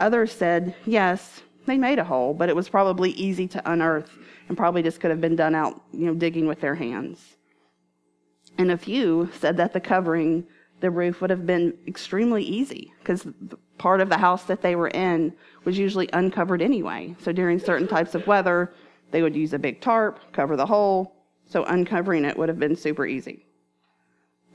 Others 0.00 0.32
said 0.32 0.74
yes, 0.86 1.42
they 1.66 1.78
made 1.78 1.98
a 1.98 2.04
hole, 2.04 2.34
but 2.34 2.48
it 2.48 2.56
was 2.56 2.68
probably 2.68 3.10
easy 3.12 3.46
to 3.48 3.70
unearth 3.70 4.18
and 4.48 4.56
probably 4.56 4.82
just 4.82 5.00
could 5.00 5.10
have 5.10 5.20
been 5.20 5.36
done 5.36 5.54
out, 5.54 5.80
you 5.92 6.06
know, 6.06 6.14
digging 6.14 6.46
with 6.46 6.60
their 6.60 6.74
hands. 6.74 7.36
And 8.58 8.70
a 8.70 8.76
few 8.76 9.30
said 9.38 9.56
that 9.56 9.72
the 9.72 9.80
covering 9.80 10.46
the 10.80 10.90
roof 10.90 11.20
would 11.20 11.30
have 11.30 11.46
been 11.46 11.72
extremely 11.86 12.42
easy 12.42 12.92
because 12.98 13.26
part 13.78 14.00
of 14.00 14.08
the 14.08 14.18
house 14.18 14.44
that 14.44 14.60
they 14.60 14.76
were 14.76 14.88
in 14.88 15.32
was 15.64 15.78
usually 15.78 16.10
uncovered 16.12 16.60
anyway. 16.60 17.14
So 17.20 17.32
during 17.32 17.58
certain 17.58 17.88
types 17.88 18.14
of 18.14 18.26
weather, 18.26 18.72
they 19.10 19.22
would 19.22 19.34
use 19.34 19.54
a 19.54 19.58
big 19.58 19.80
tarp, 19.80 20.20
cover 20.32 20.56
the 20.56 20.66
hole, 20.66 21.14
so 21.46 21.64
uncovering 21.64 22.24
it 22.24 22.36
would 22.36 22.48
have 22.48 22.58
been 22.58 22.76
super 22.76 23.06
easy. 23.06 23.43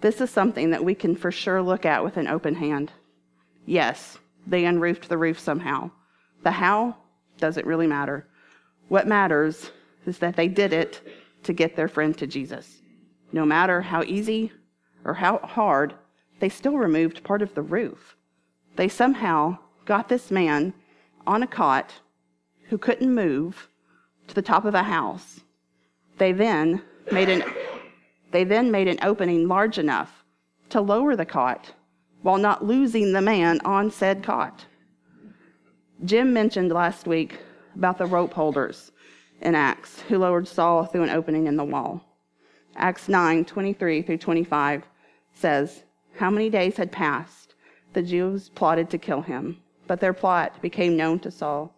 This 0.02 0.22
is 0.22 0.30
something 0.30 0.70
that 0.72 0.84
we 0.84 0.96
can 0.96 1.16
for 1.16 1.32
sure 1.32 1.62
look 1.62 1.86
at 1.86 2.04
with 2.04 2.18
an 2.18 2.28
open 2.28 2.56
hand. 2.56 2.92
Yes, 3.66 4.18
they 4.48 4.66
unroofed 4.66 5.10
the 5.10 5.18
roof 5.18 5.40
somehow. 5.40 5.92
The 6.44 6.52
how 6.52 6.96
doesn't 7.38 7.66
really 7.66 7.88
matter. 7.88 8.28
What 8.88 9.08
matters 9.08 9.72
is 10.06 10.20
that 10.20 10.36
they 10.36 10.48
did 10.48 10.74
it 10.74 11.02
to 11.44 11.54
get 11.54 11.76
their 11.76 11.88
friend 11.88 12.18
to 12.18 12.28
Jesus. 12.28 12.82
No 13.32 13.46
matter 13.46 13.82
how 13.82 14.04
easy 14.04 14.52
or 15.06 15.14
how 15.14 15.40
hard, 15.40 15.94
they 16.40 16.50
still 16.50 16.78
removed 16.78 17.24
part 17.24 17.42
of 17.42 17.54
the 17.54 17.62
roof. 17.62 18.16
They 18.76 18.88
somehow 18.88 19.58
got 19.86 20.10
this 20.10 20.32
man 20.32 20.74
on 21.28 21.44
a 21.44 21.48
cot 21.48 21.94
who 22.70 22.78
couldn't 22.78 23.14
move 23.14 23.68
to 24.28 24.36
the 24.36 24.42
top 24.42 24.66
of 24.66 24.76
a 24.76 24.84
house. 24.84 25.42
They 26.18 26.32
then 26.32 26.82
made 27.12 27.30
an 27.30 27.44
they 28.32 28.44
then 28.44 28.72
made 28.72 28.88
an 28.88 29.00
opening 29.02 29.48
large 29.48 29.78
enough 29.78 30.24
to 30.70 30.82
lower 30.82 31.16
the 31.16 31.26
cot 31.26 31.74
while 32.22 32.38
not 32.38 32.66
losing 32.66 33.14
the 33.14 33.22
man 33.22 33.60
on 33.66 33.90
said 33.90 34.24
cot. 34.24 34.66
Jim 36.06 36.34
mentioned 36.34 36.72
last 36.72 37.08
week 37.08 37.40
about 37.76 37.98
the 37.98 38.06
rope 38.06 38.34
holders 38.34 38.92
in 39.42 39.56
Acts 39.56 40.02
who 40.02 40.18
lowered 40.18 40.48
Saul 40.48 40.86
through 40.86 41.04
an 41.04 41.10
opening 41.10 41.48
in 41.48 41.56
the 41.56 41.64
wall. 41.64 42.04
Acts 42.76 43.10
9 43.10 43.46
23 43.46 44.02
through 44.02 44.18
25 44.18 44.84
says, 45.34 45.84
How 46.18 46.30
many 46.30 46.50
days 46.50 46.78
had 46.78 46.92
passed? 46.92 47.56
The 47.94 48.04
Jews 48.04 48.50
plotted 48.50 48.90
to 48.92 48.98
kill 48.98 49.22
him, 49.22 49.58
but 49.88 50.00
their 50.00 50.14
plot 50.14 50.62
became 50.62 50.96
known 50.96 51.20
to 51.20 51.32
Saul. 51.32 51.74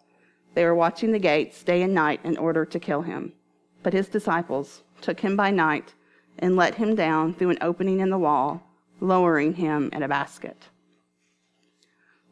They 0.53 0.65
were 0.65 0.75
watching 0.75 1.11
the 1.11 1.19
gates 1.19 1.63
day 1.63 1.81
and 1.81 1.93
night 1.93 2.19
in 2.23 2.37
order 2.37 2.65
to 2.65 2.79
kill 2.79 3.01
him. 3.01 3.33
But 3.83 3.93
his 3.93 4.09
disciples 4.09 4.83
took 4.99 5.19
him 5.19 5.35
by 5.35 5.51
night 5.51 5.93
and 6.39 6.55
let 6.55 6.75
him 6.75 6.95
down 6.95 7.33
through 7.33 7.51
an 7.51 7.57
opening 7.61 7.99
in 7.99 8.09
the 8.09 8.17
wall, 8.17 8.61
lowering 8.99 9.53
him 9.53 9.89
in 9.93 10.03
a 10.03 10.07
basket. 10.07 10.57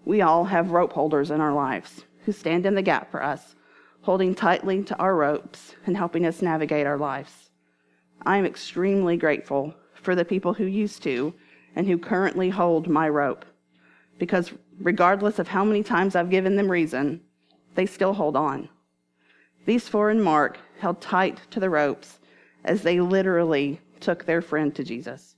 We 0.06 0.22
all 0.22 0.46
have 0.46 0.72
rope 0.72 0.94
holders 0.94 1.32
in 1.32 1.42
our 1.42 1.54
lives 1.54 2.04
who 2.26 2.32
stand 2.32 2.66
in 2.66 2.76
the 2.76 2.82
gap 2.82 3.12
for 3.12 3.24
us, 3.24 3.56
holding 4.02 4.34
tightly 4.34 4.84
to 4.84 4.98
our 4.98 5.16
ropes 5.16 5.76
and 5.86 5.96
helping 5.96 6.26
us 6.26 6.42
navigate 6.42 6.88
our 6.88 6.98
lives. 6.98 7.50
I 8.26 8.38
am 8.38 8.46
extremely 8.46 9.18
grateful 9.18 9.74
for 9.94 10.16
the 10.16 10.26
people 10.26 10.54
who 10.54 10.66
used 10.66 11.04
to 11.04 11.34
and 11.76 11.88
who 11.88 11.98
currently 11.98 12.50
hold 12.50 12.88
my 12.88 13.08
rope, 13.08 13.46
because 14.18 14.52
regardless 14.80 15.40
of 15.40 15.48
how 15.48 15.64
many 15.64 15.84
times 15.84 16.16
I've 16.16 16.30
given 16.30 16.56
them 16.56 16.72
reason, 16.72 17.22
they 17.76 17.86
still 17.86 18.14
hold 18.14 18.36
on. 18.36 18.70
These 19.66 19.88
four 19.88 20.10
and 20.10 20.24
Mark 20.24 20.58
held 20.80 21.02
tight 21.02 21.40
to 21.52 21.60
the 21.60 21.70
ropes 21.70 22.20
as 22.64 22.82
they 22.82 23.00
literally 23.00 23.80
took 24.00 24.26
their 24.26 24.42
friend 24.42 24.74
to 24.76 24.84
Jesus. 24.84 25.36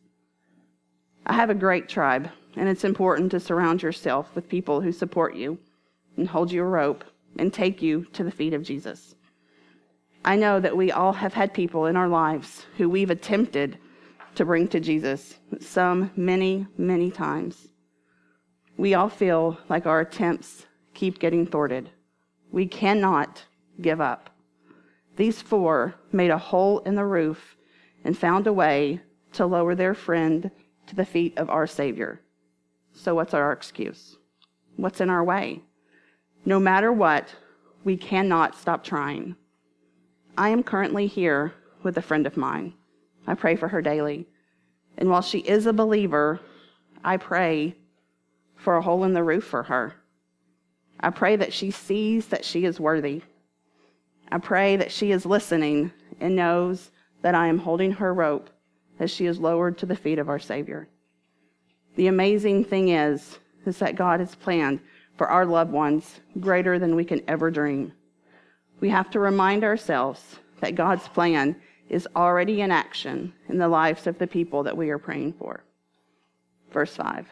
I 1.26 1.34
have 1.34 1.50
a 1.50 1.56
great 1.56 1.88
tribe, 1.88 2.30
and 2.56 2.68
it's 2.68 2.84
important 2.84 3.32
to 3.32 3.40
surround 3.40 3.82
yourself 3.82 4.30
with 4.36 4.50
people 4.50 4.82
who 4.82 4.92
support 4.92 5.36
you 5.36 5.58
and 6.18 6.28
hold 6.28 6.52
you 6.52 6.62
a 6.62 6.66
rope 6.66 7.04
and 7.38 7.54
take 7.54 7.82
you 7.82 8.06
to 8.14 8.24
the 8.24 8.32
feet 8.32 8.54
of 8.54 8.64
Jesus. 8.64 9.16
I 10.24 10.36
know 10.36 10.60
that 10.60 10.78
we 10.78 10.92
all 10.92 11.14
have 11.14 11.34
had 11.34 11.54
people 11.54 11.86
in 11.86 11.96
our 11.96 12.08
lives 12.08 12.66
who 12.78 12.90
we've 12.90 13.10
attempted 13.10 13.78
to 14.36 14.46
bring 14.46 14.68
to 14.70 14.80
Jesus, 14.80 15.40
some 15.60 16.12
many, 16.16 16.68
many 16.78 17.12
times. 17.12 17.70
We 18.78 18.94
all 18.94 19.10
feel 19.10 19.58
like 19.70 19.86
our 19.86 20.02
attempts 20.02 20.66
keep 20.94 21.20
getting 21.20 21.46
thwarted. 21.46 21.90
We 22.52 22.66
cannot 22.66 23.44
give 23.82 24.02
up. 24.02 24.30
These 25.16 25.42
four 25.42 25.96
made 26.12 26.32
a 26.32 26.38
hole 26.38 26.80
in 26.80 26.96
the 26.96 27.06
roof 27.06 27.56
and 28.04 28.18
found 28.18 28.48
a 28.48 28.54
way 28.54 29.02
to 29.34 29.46
lower 29.46 29.76
their 29.76 29.94
friend 29.94 30.52
to 30.88 30.96
the 30.96 31.06
feet 31.06 31.38
of 31.38 31.50
our 31.50 31.68
Savior. 31.68 32.20
So, 32.94 33.16
what's 33.16 33.34
our 33.34 33.52
excuse? 33.52 34.18
What's 34.76 35.02
in 35.02 35.10
our 35.10 35.24
way? 35.24 35.62
No 36.46 36.60
matter 36.60 36.92
what, 36.92 37.34
we 37.84 37.98
cannot 37.98 38.56
stop 38.56 38.84
trying. 38.84 39.36
I 40.38 40.50
am 40.50 40.64
currently 40.64 41.08
here 41.08 41.54
with 41.84 41.98
a 41.98 42.02
friend 42.02 42.26
of 42.26 42.38
mine. 42.38 42.74
I 43.28 43.36
pray 43.36 43.56
for 43.56 43.68
her 43.68 43.82
daily. 43.82 44.28
And 44.98 45.10
while 45.10 45.22
she 45.22 45.40
is 45.40 45.66
a 45.66 45.74
believer, 45.74 46.40
I 47.04 47.18
pray 47.18 47.76
for 48.56 48.76
a 48.76 48.82
hole 48.82 49.04
in 49.04 49.14
the 49.14 49.24
roof 49.24 49.44
for 49.44 49.64
her. 49.64 49.96
I 51.00 51.10
pray 51.10 51.36
that 51.36 51.54
she 51.54 51.72
sees 51.72 52.28
that 52.28 52.46
she 52.46 52.66
is 52.66 52.80
worthy. 52.80 53.24
I 54.32 54.38
pray 54.38 54.76
that 54.78 54.92
she 54.92 55.12
is 55.12 55.26
listening 55.26 55.92
and 56.20 56.36
knows 56.36 56.92
that 57.22 57.36
I 57.36 57.48
am 57.48 57.60
holding 57.60 57.92
her 57.94 58.14
rope 58.14 58.50
as 59.00 59.12
she 59.12 59.26
is 59.26 59.40
lowered 59.40 59.78
to 59.80 59.86
the 59.86 59.96
feet 59.96 60.20
of 60.20 60.30
our 60.30 60.40
Savior. 60.40 60.88
The 61.96 62.08
amazing 62.08 62.66
thing 62.66 62.90
is, 62.90 63.40
is 63.66 63.78
that 63.80 63.96
God 63.96 64.20
has 64.20 64.36
planned 64.36 64.80
for 65.18 65.28
our 65.28 65.46
loved 65.46 65.72
ones 65.72 66.20
greater 66.40 66.80
than 66.80 66.96
we 66.96 67.06
can 67.06 67.22
ever 67.28 67.52
dream. 67.52 67.94
We 68.80 68.90
have 68.90 69.10
to 69.12 69.20
remind 69.20 69.64
ourselves 69.64 70.38
that 70.62 70.76
God's 70.76 71.08
plan 71.08 71.56
is 71.90 72.08
already 72.16 72.62
in 72.62 72.72
action 72.72 73.34
in 73.50 73.58
the 73.58 73.68
lives 73.68 74.08
of 74.08 74.18
the 74.18 74.28
people 74.28 74.64
that 74.64 74.78
we 74.78 74.90
are 74.90 74.98
praying 74.98 75.34
for. 75.34 75.64
Verse 76.72 76.96
5. 76.96 77.28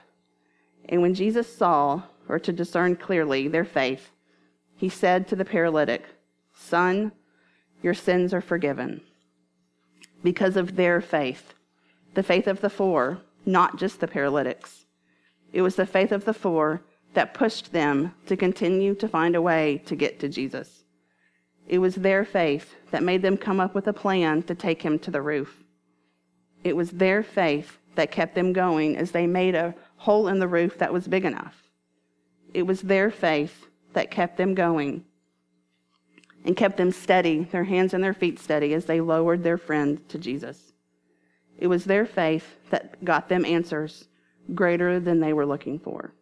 And 0.90 1.02
when 1.02 1.14
Jesus 1.14 1.56
saw, 1.56 2.04
or 2.28 2.40
to 2.40 2.52
discern 2.52 2.96
clearly, 2.96 3.48
their 3.48 3.66
faith, 3.66 4.12
he 4.76 4.90
said 4.90 5.28
to 5.28 5.36
the 5.36 5.46
paralytic, 5.46 6.06
Son, 6.54 7.12
your 7.82 7.94
sins 7.94 8.34
are 8.34 8.42
forgiven. 8.42 9.02
Because 10.24 10.58
of 10.58 10.76
their 10.76 11.02
faith, 11.02 11.54
the 12.14 12.24
faith 12.24 12.48
of 12.48 12.62
the 12.62 12.70
four, 12.70 13.22
not 13.46 13.78
just 13.78 14.00
the 14.00 14.08
paralytics. 14.08 14.86
It 15.54 15.62
was 15.62 15.76
the 15.76 15.86
faith 15.86 16.12
of 16.12 16.26
the 16.26 16.34
four 16.34 16.82
that 17.14 17.34
pushed 17.34 17.72
them 17.72 18.14
to 18.28 18.38
continue 18.38 18.94
to 18.96 19.08
find 19.08 19.36
a 19.36 19.42
way 19.42 19.82
to 19.86 19.96
get 19.96 20.20
to 20.20 20.30
Jesus. 20.30 20.84
It 21.68 21.80
was 21.80 21.96
their 21.96 22.26
faith 22.26 22.76
that 22.92 23.04
made 23.04 23.22
them 23.22 23.38
come 23.38 23.60
up 23.60 23.76
with 23.76 23.88
a 23.88 23.94
plan 23.94 24.44
to 24.44 24.56
take 24.56 24.82
him 24.82 25.00
to 25.00 25.12
the 25.12 25.22
roof. 25.22 25.64
It 26.64 26.76
was 26.76 26.92
their 26.92 27.24
faith 27.24 27.78
that 27.96 28.12
kept 28.12 28.36
them 28.36 28.54
going 28.54 28.98
as 28.98 29.12
they 29.12 29.28
made 29.28 29.56
a 29.56 29.76
hole 29.98 30.28
in 30.28 30.40
the 30.40 30.48
roof 30.48 30.78
that 30.78 30.94
was 30.94 31.08
big 31.08 31.26
enough. 31.26 31.70
It 32.54 32.64
was 32.64 32.82
their 32.82 33.12
faith 33.12 33.68
that 33.94 34.12
kept 34.12 34.38
them 34.38 34.56
going 34.56 35.06
and 36.46 36.56
kept 36.56 36.78
them 36.78 36.92
steady, 36.92 37.44
their 37.44 37.66
hands 37.66 37.94
and 37.94 38.04
their 38.04 38.14
feet 38.14 38.40
steady, 38.40 38.74
as 38.74 38.86
they 38.86 39.02
lowered 39.02 39.44
their 39.44 39.58
friend 39.58 40.08
to 40.10 40.18
Jesus. 40.18 40.74
It 41.58 41.68
was 41.68 41.86
their 41.86 42.06
faith 42.06 42.58
that 42.70 43.04
got 43.04 43.28
them 43.28 43.46
answers 43.46 44.08
greater 44.56 45.00
than 45.00 45.20
they 45.20 45.34
were 45.34 45.46
looking 45.46 45.80
for. 45.80 46.14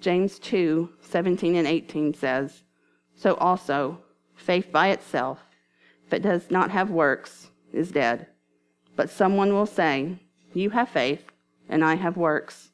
James 0.00 0.38
2 0.38 0.90
17 1.00 1.56
and 1.56 1.66
18 1.66 2.14
says, 2.14 2.62
So 3.14 3.34
also, 3.34 3.98
faith 4.34 4.70
by 4.70 4.88
itself, 4.88 5.40
if 6.06 6.12
it 6.12 6.22
does 6.22 6.50
not 6.50 6.70
have 6.70 6.90
works, 6.90 7.50
is 7.72 7.90
dead. 7.90 8.26
But 8.96 9.10
someone 9.10 9.52
will 9.52 9.66
say, 9.66 10.18
You 10.54 10.70
have 10.70 10.88
faith, 10.88 11.24
and 11.68 11.84
I 11.84 11.94
have 11.94 12.16
works. 12.16 12.70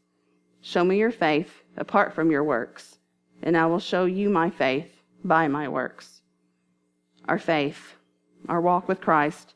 Show 0.60 0.84
me 0.84 0.98
your 0.98 1.10
faith 1.10 1.62
apart 1.76 2.14
from 2.14 2.30
your 2.30 2.44
works, 2.44 2.98
and 3.42 3.56
I 3.56 3.66
will 3.66 3.78
show 3.78 4.06
you 4.06 4.30
my 4.30 4.48
faith 4.48 4.90
by 5.22 5.48
my 5.48 5.68
works. 5.68 6.22
Our 7.28 7.38
faith, 7.38 7.94
our 8.48 8.60
walk 8.60 8.88
with 8.88 9.00
Christ, 9.00 9.54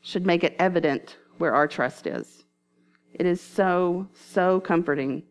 should 0.00 0.26
make 0.26 0.44
it 0.44 0.56
evident 0.58 1.16
where 1.38 1.54
our 1.54 1.66
trust 1.66 2.06
is. 2.06 2.44
It 3.12 3.26
is 3.26 3.40
so, 3.40 4.08
so 4.14 4.60
comforting 4.60 5.22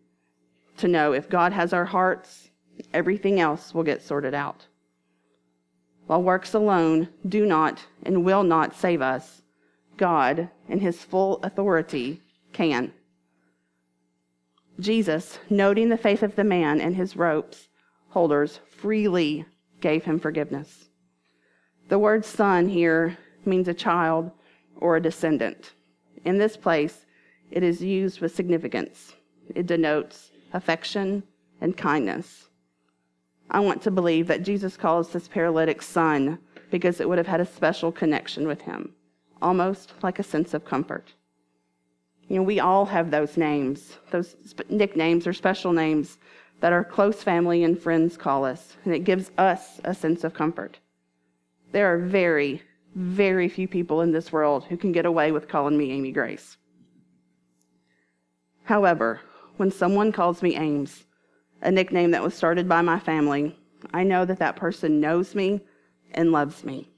to 0.78 0.88
know 0.88 1.14
if 1.14 1.30
God 1.30 1.54
has 1.54 1.74
our 1.74 1.86
hearts, 1.86 2.50
everything 2.94 3.40
else 3.40 3.74
will 3.74 3.84
get 3.84 4.02
sorted 4.02 4.34
out. 4.34 4.66
While 6.08 6.24
works 6.24 6.54
alone 6.54 7.10
do 7.28 7.46
not 7.46 7.86
and 8.04 8.26
will 8.26 8.44
not 8.44 8.76
save 8.76 9.02
us, 9.02 9.42
God, 9.96 10.50
in 10.68 10.80
his 10.80 11.04
full 11.04 11.40
authority, 11.44 12.22
can. 12.52 12.94
Jesus, 14.80 15.40
noting 15.50 15.90
the 15.90 15.98
faith 15.98 16.24
of 16.24 16.36
the 16.36 16.44
man 16.44 16.82
and 16.82 16.96
his 16.96 17.16
ropes 17.16 17.68
holders, 18.14 18.60
freely 18.70 19.44
gave 19.82 20.04
him 20.06 20.20
forgiveness. 20.20 20.90
The 21.94 22.00
word 22.00 22.26
son 22.26 22.70
here 22.70 23.20
means 23.46 23.68
a 23.68 23.74
child 23.76 24.32
or 24.78 24.96
a 24.96 25.00
descendant. 25.00 25.74
In 26.26 26.40
this 26.40 26.58
place, 26.58 27.06
it 27.52 27.62
is 27.62 27.84
used 27.84 28.20
with 28.20 28.34
significance. 28.34 29.14
It 29.54 29.68
denotes 29.68 30.32
affection 30.54 31.22
and 31.62 31.78
kindness. 31.78 32.50
I 33.52 33.60
want 33.60 33.84
to 33.84 33.92
believe 33.92 34.26
that 34.26 34.42
Jesus 34.42 34.76
calls 34.76 35.10
this 35.10 35.28
paralytic 35.28 35.84
son 35.84 36.40
because 36.72 37.00
it 37.00 37.08
would 37.08 37.20
have 37.20 37.28
had 37.28 37.42
a 37.42 37.46
special 37.46 37.92
connection 37.92 38.48
with 38.48 38.62
him, 38.62 38.96
almost 39.40 39.94
like 40.02 40.18
a 40.18 40.24
sense 40.24 40.56
of 40.56 40.66
comfort. 40.66 41.14
You 42.28 42.38
know, 42.38 42.42
we 42.42 42.60
all 42.60 42.88
have 42.88 43.12
those 43.12 43.38
names, 43.38 44.00
those 44.10 44.36
nicknames 44.68 45.28
or 45.28 45.34
special 45.34 45.72
names 45.72 46.18
that 46.60 46.74
our 46.74 46.84
close 46.84 47.22
family 47.22 47.64
and 47.64 47.80
friends 47.80 48.18
call 48.18 48.46
us, 48.46 48.78
and 48.84 48.96
it 48.96 49.04
gives 49.04 49.30
us 49.38 49.80
a 49.84 49.94
sense 49.94 50.24
of 50.24 50.34
comfort. 50.34 50.80
There 51.74 51.92
are 51.92 51.98
very, 51.98 52.62
very 52.94 53.50
few 53.50 53.68
people 53.68 54.02
in 54.02 54.12
this 54.12 54.32
world 54.32 54.64
who 54.66 54.78
can 54.78 54.92
get 54.92 55.08
away 55.08 55.32
with 55.32 55.48
calling 55.48 55.76
me 55.76 55.92
Amy 55.92 56.12
Grace. 56.12 56.56
However, 58.64 59.22
when 59.58 59.72
someone 59.72 60.12
calls 60.12 60.44
me 60.44 60.56
Ames, 60.56 61.06
a 61.64 61.72
nickname 61.72 62.12
that 62.12 62.22
was 62.22 62.36
started 62.36 62.70
by 62.70 62.84
my 62.84 63.00
family, 63.00 63.58
I 63.92 64.04
know 64.04 64.24
that 64.24 64.38
that 64.38 64.56
person 64.56 65.02
knows 65.02 65.34
me 65.34 65.62
and 66.12 66.32
loves 66.32 66.64
me. 66.64 66.92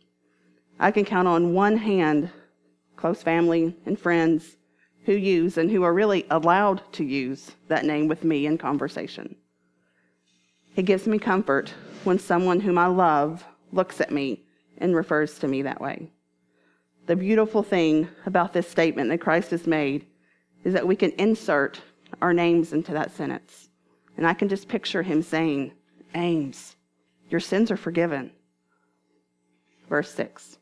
I 0.78 0.92
can 0.92 1.06
count 1.06 1.30
on 1.30 1.54
one 1.54 1.78
hand 1.78 2.30
close 2.98 3.24
family 3.24 3.78
and 3.86 3.98
friends 3.98 4.58
who 5.06 5.14
use 5.14 5.58
and 5.58 5.72
who 5.72 5.84
are 5.84 5.94
really 5.94 6.26
allowed 6.30 6.82
to 6.94 7.06
use 7.06 7.52
that 7.70 7.86
name 7.86 8.10
with 8.10 8.26
me 8.26 8.46
in 8.46 8.58
conversation. 8.58 9.38
It 10.76 10.84
gives 10.84 11.08
me 11.08 11.18
comfort 11.18 11.74
when 12.04 12.20
someone 12.20 12.60
whom 12.60 12.78
I 12.78 12.88
love 12.88 13.46
looks 13.72 14.02
at 14.02 14.12
me 14.12 14.45
and 14.78 14.96
refers 14.96 15.40
to 15.40 15.48
me 15.48 15.62
that 15.62 15.82
way. 15.82 16.10
The 17.06 17.16
beautiful 17.16 17.64
thing 17.64 18.08
about 18.26 18.54
this 18.54 18.70
statement 18.70 19.10
that 19.10 19.20
Christ 19.22 19.52
has 19.52 19.68
made 19.68 20.08
is 20.64 20.74
that 20.74 20.88
we 20.88 20.96
can 20.96 21.12
insert 21.12 21.82
our 22.22 22.34
names 22.34 22.74
into 22.74 22.94
that 22.94 23.12
sentence. 23.12 23.70
And 24.18 24.26
I 24.26 24.34
can 24.34 24.50
just 24.50 24.68
picture 24.68 25.04
him 25.04 25.22
saying, 25.22 25.74
Ames, 26.16 26.76
your 27.30 27.40
sins 27.40 27.70
are 27.70 27.78
forgiven. 27.78 28.32
Verse 29.90 30.12
6. 30.14 30.58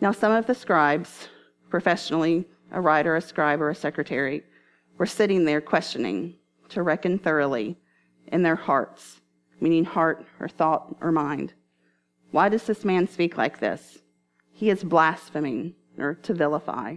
Now, 0.00 0.12
some 0.12 0.32
of 0.32 0.46
the 0.46 0.54
scribes, 0.54 1.28
professionally, 1.68 2.46
a 2.70 2.80
writer, 2.80 3.16
a 3.16 3.20
scribe, 3.20 3.60
or 3.60 3.70
a 3.70 3.74
secretary, 3.74 4.44
were 4.96 5.06
sitting 5.06 5.44
there 5.44 5.60
questioning 5.60 6.36
to 6.70 6.82
reckon 6.82 7.18
thoroughly 7.18 7.76
in 8.28 8.42
their 8.42 8.56
hearts 8.56 9.20
meaning 9.60 9.84
heart 9.84 10.24
or 10.40 10.48
thought 10.48 10.94
or 11.00 11.12
mind. 11.12 11.52
Why 12.30 12.48
does 12.48 12.64
this 12.64 12.84
man 12.84 13.08
speak 13.08 13.36
like 13.36 13.58
this? 13.58 13.98
He 14.52 14.70
is 14.70 14.84
blaspheming 14.84 15.74
or 15.98 16.14
to 16.14 16.34
vilify. 16.34 16.96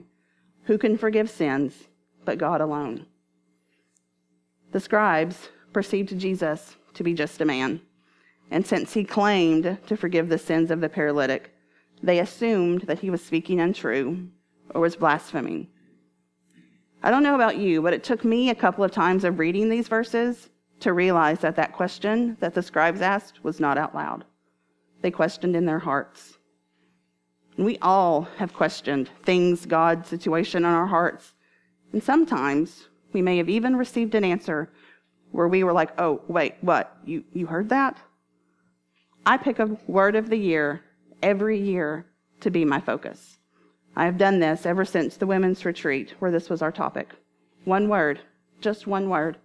Who 0.64 0.78
can 0.78 0.98
forgive 0.98 1.30
sins 1.30 1.74
but 2.26 2.38
God 2.38 2.62
alone? 2.62 3.06
The 4.72 4.80
scribes 4.80 5.50
perceived 5.74 6.18
Jesus 6.18 6.76
to 6.94 7.04
be 7.04 7.14
just 7.14 7.42
a 7.42 7.46
man, 7.46 7.82
and 8.52 8.66
since 8.66 8.94
he 8.94 9.04
claimed 9.04 9.78
to 9.88 9.98
forgive 9.98 10.30
the 10.30 10.38
sins 10.38 10.72
of 10.72 10.82
the 10.82 10.90
paralytic, 10.90 11.54
they 12.04 12.20
assumed 12.20 12.82
that 12.82 13.00
he 13.00 13.10
was 13.10 13.24
speaking 13.24 13.60
untrue 13.60 14.28
or 14.74 14.82
was 14.82 14.96
blaspheming. 14.96 15.68
I 17.04 17.10
don't 17.10 17.24
know 17.24 17.36
about 17.36 17.58
you, 17.58 17.82
but 17.82 17.94
it 17.94 18.04
took 18.04 18.24
me 18.24 18.50
a 18.50 18.56
couple 18.56 18.84
of 18.84 18.92
times 18.92 19.24
of 19.24 19.40
reading 19.40 19.70
these 19.70 19.88
verses 19.88 20.50
to 20.82 20.94
realize 20.94 21.40
that 21.40 21.56
that 21.56 21.74
question 21.74 22.38
that 22.40 22.54
the 22.54 22.62
scribes 22.62 23.02
asked 23.02 23.44
was 23.44 23.60
not 23.60 23.78
out 23.78 23.96
loud. 23.96 24.26
They 25.02 25.12
questioned 25.12 25.56
in 25.56 25.66
their 25.66 25.80
hearts. 25.80 26.38
And 27.58 27.66
we 27.66 27.78
all 27.80 28.24
have 28.38 28.54
questioned 28.54 29.10
things, 29.24 29.66
God, 29.66 30.06
situation 30.06 30.60
in 30.60 30.72
our 30.72 30.88
hearts. 30.88 31.34
And 31.94 32.02
sometimes 32.02 32.88
we 33.14 33.22
may 33.22 33.38
have 33.38 33.50
even 33.50 33.76
received 33.76 34.16
an 34.16 34.24
answer 34.24 34.72
where 35.32 35.48
we 35.48 35.64
were 35.64 35.74
like, 35.74 35.92
oh, 36.00 36.22
wait, 36.28 36.56
what? 36.62 36.98
You, 37.06 37.24
you 37.34 37.46
heard 37.46 37.70
that? 37.70 37.98
I 39.26 39.38
pick 39.38 39.60
a 39.60 39.78
word 39.88 40.16
of 40.16 40.30
the 40.30 40.38
year 40.38 40.82
every 41.22 41.60
year 41.60 42.06
to 42.42 42.50
be 42.50 42.66
my 42.66 42.80
focus. 42.80 43.38
I 43.96 44.06
have 44.06 44.18
done 44.18 44.40
this 44.40 44.66
ever 44.66 44.86
since 44.86 45.18
the 45.18 45.28
women's 45.28 45.66
retreat 45.66 46.16
where 46.20 46.32
this 46.32 46.50
was 46.50 46.62
our 46.62 46.72
topic. 46.72 47.10
One 47.66 47.90
word, 47.90 48.20
just 48.62 48.88
one 48.88 49.10
word. 49.10 49.38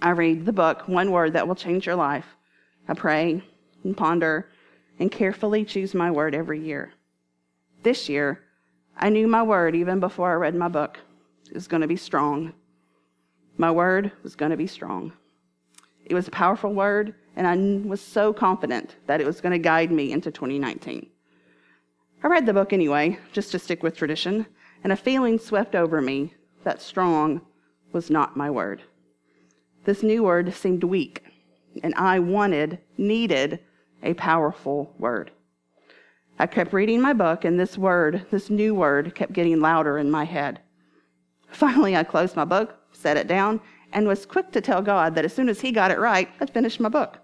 I 0.00 0.10
read 0.10 0.44
the 0.44 0.52
book, 0.52 0.86
One 0.86 1.10
Word 1.10 1.32
That 1.32 1.46
Will 1.46 1.54
Change 1.54 1.86
Your 1.86 1.96
Life. 1.96 2.26
I 2.88 2.94
pray 2.94 3.42
and 3.84 3.96
ponder 3.96 4.48
and 4.98 5.10
carefully 5.10 5.64
choose 5.64 5.94
my 5.94 6.10
word 6.10 6.34
every 6.34 6.60
year. 6.60 6.92
This 7.82 8.08
year, 8.08 8.40
I 8.96 9.08
knew 9.08 9.26
my 9.26 9.42
word 9.42 9.74
even 9.74 10.00
before 10.00 10.30
I 10.30 10.34
read 10.34 10.54
my 10.54 10.68
book. 10.68 10.98
It 11.48 11.54
was 11.54 11.66
going 11.66 11.80
to 11.80 11.88
be 11.88 11.96
strong. 11.96 12.52
My 13.56 13.70
word 13.70 14.12
was 14.22 14.36
going 14.36 14.50
to 14.50 14.56
be 14.56 14.66
strong. 14.66 15.12
It 16.04 16.14
was 16.14 16.28
a 16.28 16.32
powerful 16.32 16.72
word, 16.72 17.14
and 17.36 17.46
I 17.46 17.56
was 17.88 18.00
so 18.00 18.32
confident 18.32 18.96
that 19.06 19.20
it 19.20 19.26
was 19.26 19.40
going 19.40 19.52
to 19.52 19.58
guide 19.58 19.90
me 19.90 20.12
into 20.12 20.30
2019. 20.30 21.08
I 22.22 22.28
read 22.28 22.46
the 22.46 22.52
book 22.52 22.72
anyway, 22.72 23.18
just 23.32 23.50
to 23.52 23.58
stick 23.58 23.82
with 23.82 23.96
tradition, 23.96 24.46
and 24.84 24.92
a 24.92 24.96
feeling 24.96 25.38
swept 25.38 25.74
over 25.74 26.00
me 26.00 26.34
that 26.64 26.80
strong 26.80 27.40
was 27.92 28.10
not 28.10 28.36
my 28.36 28.50
word. 28.50 28.82
This 29.84 30.02
new 30.02 30.22
word 30.22 30.54
seemed 30.54 30.84
weak, 30.84 31.22
and 31.82 31.94
I 31.96 32.20
wanted, 32.20 32.78
needed 32.96 33.60
a 34.02 34.14
powerful 34.14 34.94
word. 34.98 35.30
I 36.38 36.46
kept 36.46 36.72
reading 36.72 37.00
my 37.00 37.12
book, 37.12 37.44
and 37.44 37.58
this 37.58 37.78
word, 37.78 38.26
this 38.30 38.50
new 38.50 38.74
word, 38.74 39.14
kept 39.14 39.32
getting 39.32 39.60
louder 39.60 39.98
in 39.98 40.10
my 40.10 40.24
head. 40.24 40.60
Finally, 41.50 41.96
I 41.96 42.04
closed 42.04 42.34
my 42.34 42.44
book, 42.44 42.74
set 42.92 43.16
it 43.16 43.28
down, 43.28 43.60
and 43.92 44.08
was 44.08 44.26
quick 44.26 44.50
to 44.52 44.60
tell 44.60 44.82
God 44.82 45.14
that 45.14 45.24
as 45.24 45.32
soon 45.32 45.48
as 45.48 45.60
He 45.60 45.70
got 45.70 45.90
it 45.90 45.98
right, 45.98 46.28
I'd 46.40 46.50
finish 46.50 46.80
my 46.80 46.88
book. 46.88 47.18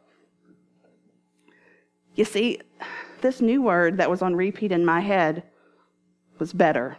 You 2.14 2.24
see, 2.24 2.60
this 3.20 3.40
new 3.40 3.62
word 3.62 3.96
that 3.96 4.10
was 4.10 4.22
on 4.22 4.36
repeat 4.36 4.72
in 4.72 4.84
my 4.84 5.00
head 5.00 5.44
was 6.38 6.52
better. 6.52 6.96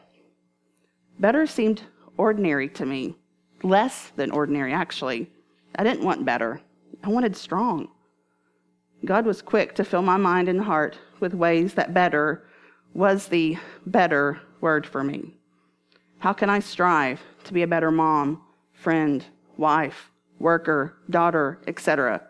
Better 1.20 1.46
seemed 1.46 1.84
ordinary 2.18 2.70
to 2.70 2.86
me, 2.86 3.16
less 3.64 4.12
than 4.16 4.32
ordinary, 4.32 4.74
actually. 4.74 5.32
I 5.76 5.84
didn't 5.84 6.06
want 6.06 6.26
better, 6.26 6.62
I 7.04 7.10
wanted 7.10 7.36
strong. 7.36 7.90
God 9.06 9.26
was 9.26 9.42
quick 9.42 9.76
to 9.76 9.86
fill 9.86 10.02
my 10.02 10.18
mind 10.18 10.50
and 10.50 10.62
heart 10.62 10.98
with 11.20 11.34
ways 11.34 11.74
that 11.76 11.94
better 11.94 12.46
was 12.94 13.28
the 13.28 13.58
better 13.86 14.42
word 14.62 14.86
for 14.86 15.04
me. 15.04 15.36
How 16.20 16.34
can 16.34 16.50
I 16.50 16.60
strive 16.60 17.22
to 17.46 17.54
be 17.54 17.62
a 17.62 17.68
better 17.68 17.92
mom, 17.92 18.42
friend, 18.74 19.24
wife, 19.58 20.12
worker, 20.38 20.98
daughter, 21.10 21.60
etc.? 21.66 22.22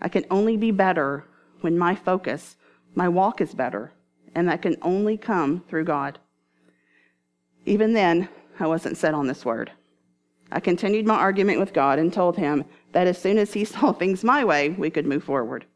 I 0.00 0.08
can 0.08 0.24
only 0.30 0.56
be 0.56 0.70
better 0.70 1.24
when 1.60 1.76
my 1.76 1.94
focus, 1.94 2.56
my 2.94 3.08
walk 3.08 3.40
is 3.40 3.54
better, 3.54 3.92
and 4.34 4.48
that 4.48 4.62
can 4.62 4.76
only 4.80 5.18
come 5.18 5.62
through 5.68 5.84
God. 5.84 6.18
Even 7.66 7.92
then, 7.92 8.28
I 8.58 8.66
wasn't 8.66 8.96
set 8.96 9.12
on 9.12 9.26
this 9.26 9.44
word. 9.44 9.70
I 10.50 10.60
continued 10.60 11.06
my 11.06 11.16
argument 11.16 11.60
with 11.60 11.74
God 11.74 11.98
and 11.98 12.10
told 12.10 12.36
him 12.36 12.64
that 12.92 13.06
as 13.06 13.20
soon 13.20 13.36
as 13.36 13.52
he 13.52 13.64
saw 13.66 13.92
things 13.92 14.24
my 14.24 14.42
way, 14.44 14.70
we 14.70 14.88
could 14.88 15.06
move 15.06 15.24
forward. 15.24 15.66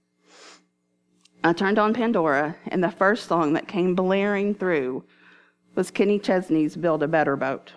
I 1.45 1.53
turned 1.53 1.79
on 1.79 1.95
Pandora, 1.95 2.57
and 2.69 2.83
the 2.83 2.91
first 2.91 3.27
song 3.27 3.53
that 3.55 3.69
came 3.69 3.95
blaring 3.95 4.55
through 4.55 5.05
was 5.75 5.91
Kenny 5.91 6.19
Chesney's 6.19 6.77
Build 6.77 7.03
a 7.03 7.09
Better 7.09 7.37
Boat. 7.37 7.73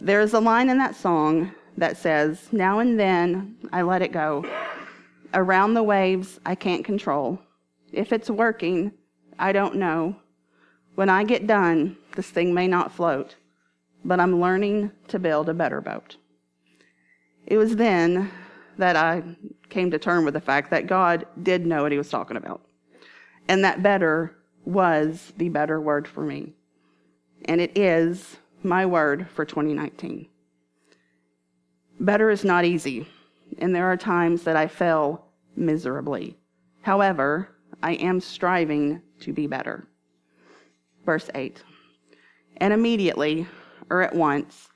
There 0.00 0.20
is 0.20 0.34
a 0.34 0.40
line 0.40 0.68
in 0.68 0.78
that 0.78 0.94
song 0.94 1.52
that 1.76 1.96
says, 1.96 2.48
Now 2.52 2.80
and 2.80 2.98
then 2.98 3.56
I 3.72 3.82
let 3.82 4.02
it 4.02 4.12
go. 4.12 4.44
Around 5.34 5.74
the 5.74 5.82
waves 5.82 6.38
I 6.44 6.54
can't 6.54 6.84
control. 6.84 7.40
If 7.92 8.12
it's 8.12 8.30
working, 8.30 8.92
I 9.38 9.52
don't 9.52 9.76
know. 9.76 10.16
When 10.94 11.08
I 11.08 11.24
get 11.24 11.46
done, 11.46 11.96
this 12.16 12.30
thing 12.30 12.52
may 12.52 12.66
not 12.66 12.92
float 12.92 13.36
but 14.04 14.20
I'm 14.20 14.40
learning 14.40 14.90
to 15.08 15.18
build 15.18 15.48
a 15.48 15.54
better 15.54 15.80
boat. 15.80 16.16
It 17.46 17.56
was 17.56 17.76
then 17.76 18.30
that 18.76 18.96
I 18.96 19.22
came 19.68 19.90
to 19.90 19.98
term 19.98 20.24
with 20.24 20.34
the 20.34 20.40
fact 20.40 20.70
that 20.70 20.86
God 20.86 21.26
did 21.42 21.66
know 21.66 21.82
what 21.82 21.92
he 21.92 21.98
was 21.98 22.08
talking 22.08 22.36
about. 22.36 22.62
And 23.48 23.64
that 23.64 23.82
better 23.82 24.36
was 24.64 25.32
the 25.36 25.48
better 25.48 25.80
word 25.80 26.06
for 26.06 26.22
me. 26.22 26.52
And 27.46 27.60
it 27.60 27.76
is 27.76 28.36
my 28.62 28.84
word 28.86 29.28
for 29.34 29.44
2019. 29.44 30.28
Better 32.00 32.30
is 32.30 32.44
not 32.44 32.64
easy, 32.64 33.08
and 33.58 33.74
there 33.74 33.90
are 33.90 33.96
times 33.96 34.44
that 34.44 34.56
I 34.56 34.66
fail 34.66 35.24
miserably. 35.56 36.36
However, 36.82 37.48
I 37.82 37.94
am 37.94 38.20
striving 38.20 39.02
to 39.20 39.32
be 39.32 39.46
better. 39.46 39.86
Verse 41.04 41.30
8 41.34 41.62
And 42.58 42.72
immediately 42.72 43.46
or 43.90 44.02
at 44.02 44.14
once, 44.14 44.68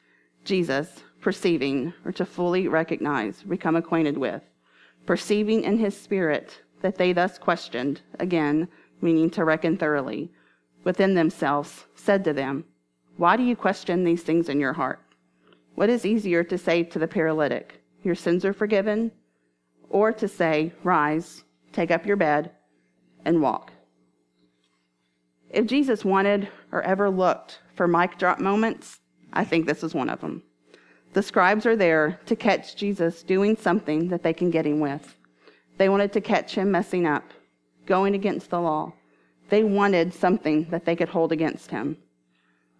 Jesus, 0.44 1.02
perceiving 1.20 1.92
or 2.04 2.12
to 2.12 2.24
fully 2.24 2.68
recognize, 2.68 3.42
become 3.42 3.76
acquainted 3.76 4.18
with, 4.18 4.42
perceiving 5.06 5.64
in 5.64 5.78
his 5.78 5.96
spirit 5.96 6.60
that 6.80 6.96
they 6.96 7.12
thus 7.12 7.38
questioned, 7.38 8.00
again, 8.18 8.68
meaning 9.00 9.30
to 9.30 9.44
reckon 9.44 9.76
thoroughly, 9.76 10.30
within 10.84 11.14
themselves, 11.14 11.86
said 11.94 12.24
to 12.24 12.32
them, 12.32 12.64
Why 13.16 13.36
do 13.36 13.42
you 13.42 13.56
question 13.56 14.04
these 14.04 14.22
things 14.22 14.48
in 14.48 14.60
your 14.60 14.72
heart? 14.72 15.00
What 15.74 15.88
is 15.88 16.04
easier 16.04 16.44
to 16.44 16.58
say 16.58 16.82
to 16.84 16.98
the 16.98 17.08
paralytic, 17.08 17.82
Your 18.02 18.14
sins 18.14 18.44
are 18.44 18.52
forgiven? 18.52 19.12
Or 19.88 20.12
to 20.12 20.28
say, 20.28 20.72
Rise, 20.82 21.44
take 21.72 21.90
up 21.90 22.06
your 22.06 22.16
bed, 22.16 22.52
and 23.24 23.42
walk? 23.42 23.72
If 25.50 25.66
Jesus 25.66 26.04
wanted 26.04 26.48
or 26.70 26.82
ever 26.82 27.10
looked 27.10 27.60
for 27.74 27.86
mic 27.86 28.18
drop 28.18 28.40
moments, 28.40 29.00
I 29.32 29.44
think 29.44 29.66
this 29.66 29.82
is 29.82 29.94
one 29.94 30.08
of 30.08 30.20
them. 30.20 30.42
The 31.12 31.22
scribes 31.22 31.66
are 31.66 31.76
there 31.76 32.18
to 32.26 32.34
catch 32.34 32.74
Jesus 32.74 33.22
doing 33.22 33.56
something 33.56 34.08
that 34.08 34.22
they 34.22 34.32
can 34.32 34.50
get 34.50 34.66
him 34.66 34.80
with. 34.80 35.16
They 35.76 35.88
wanted 35.88 36.12
to 36.14 36.20
catch 36.20 36.54
him 36.54 36.70
messing 36.70 37.06
up, 37.06 37.30
going 37.86 38.14
against 38.14 38.50
the 38.50 38.60
law. 38.60 38.92
They 39.50 39.62
wanted 39.62 40.14
something 40.14 40.66
that 40.70 40.86
they 40.86 40.96
could 40.96 41.10
hold 41.10 41.32
against 41.32 41.70
him. 41.70 41.98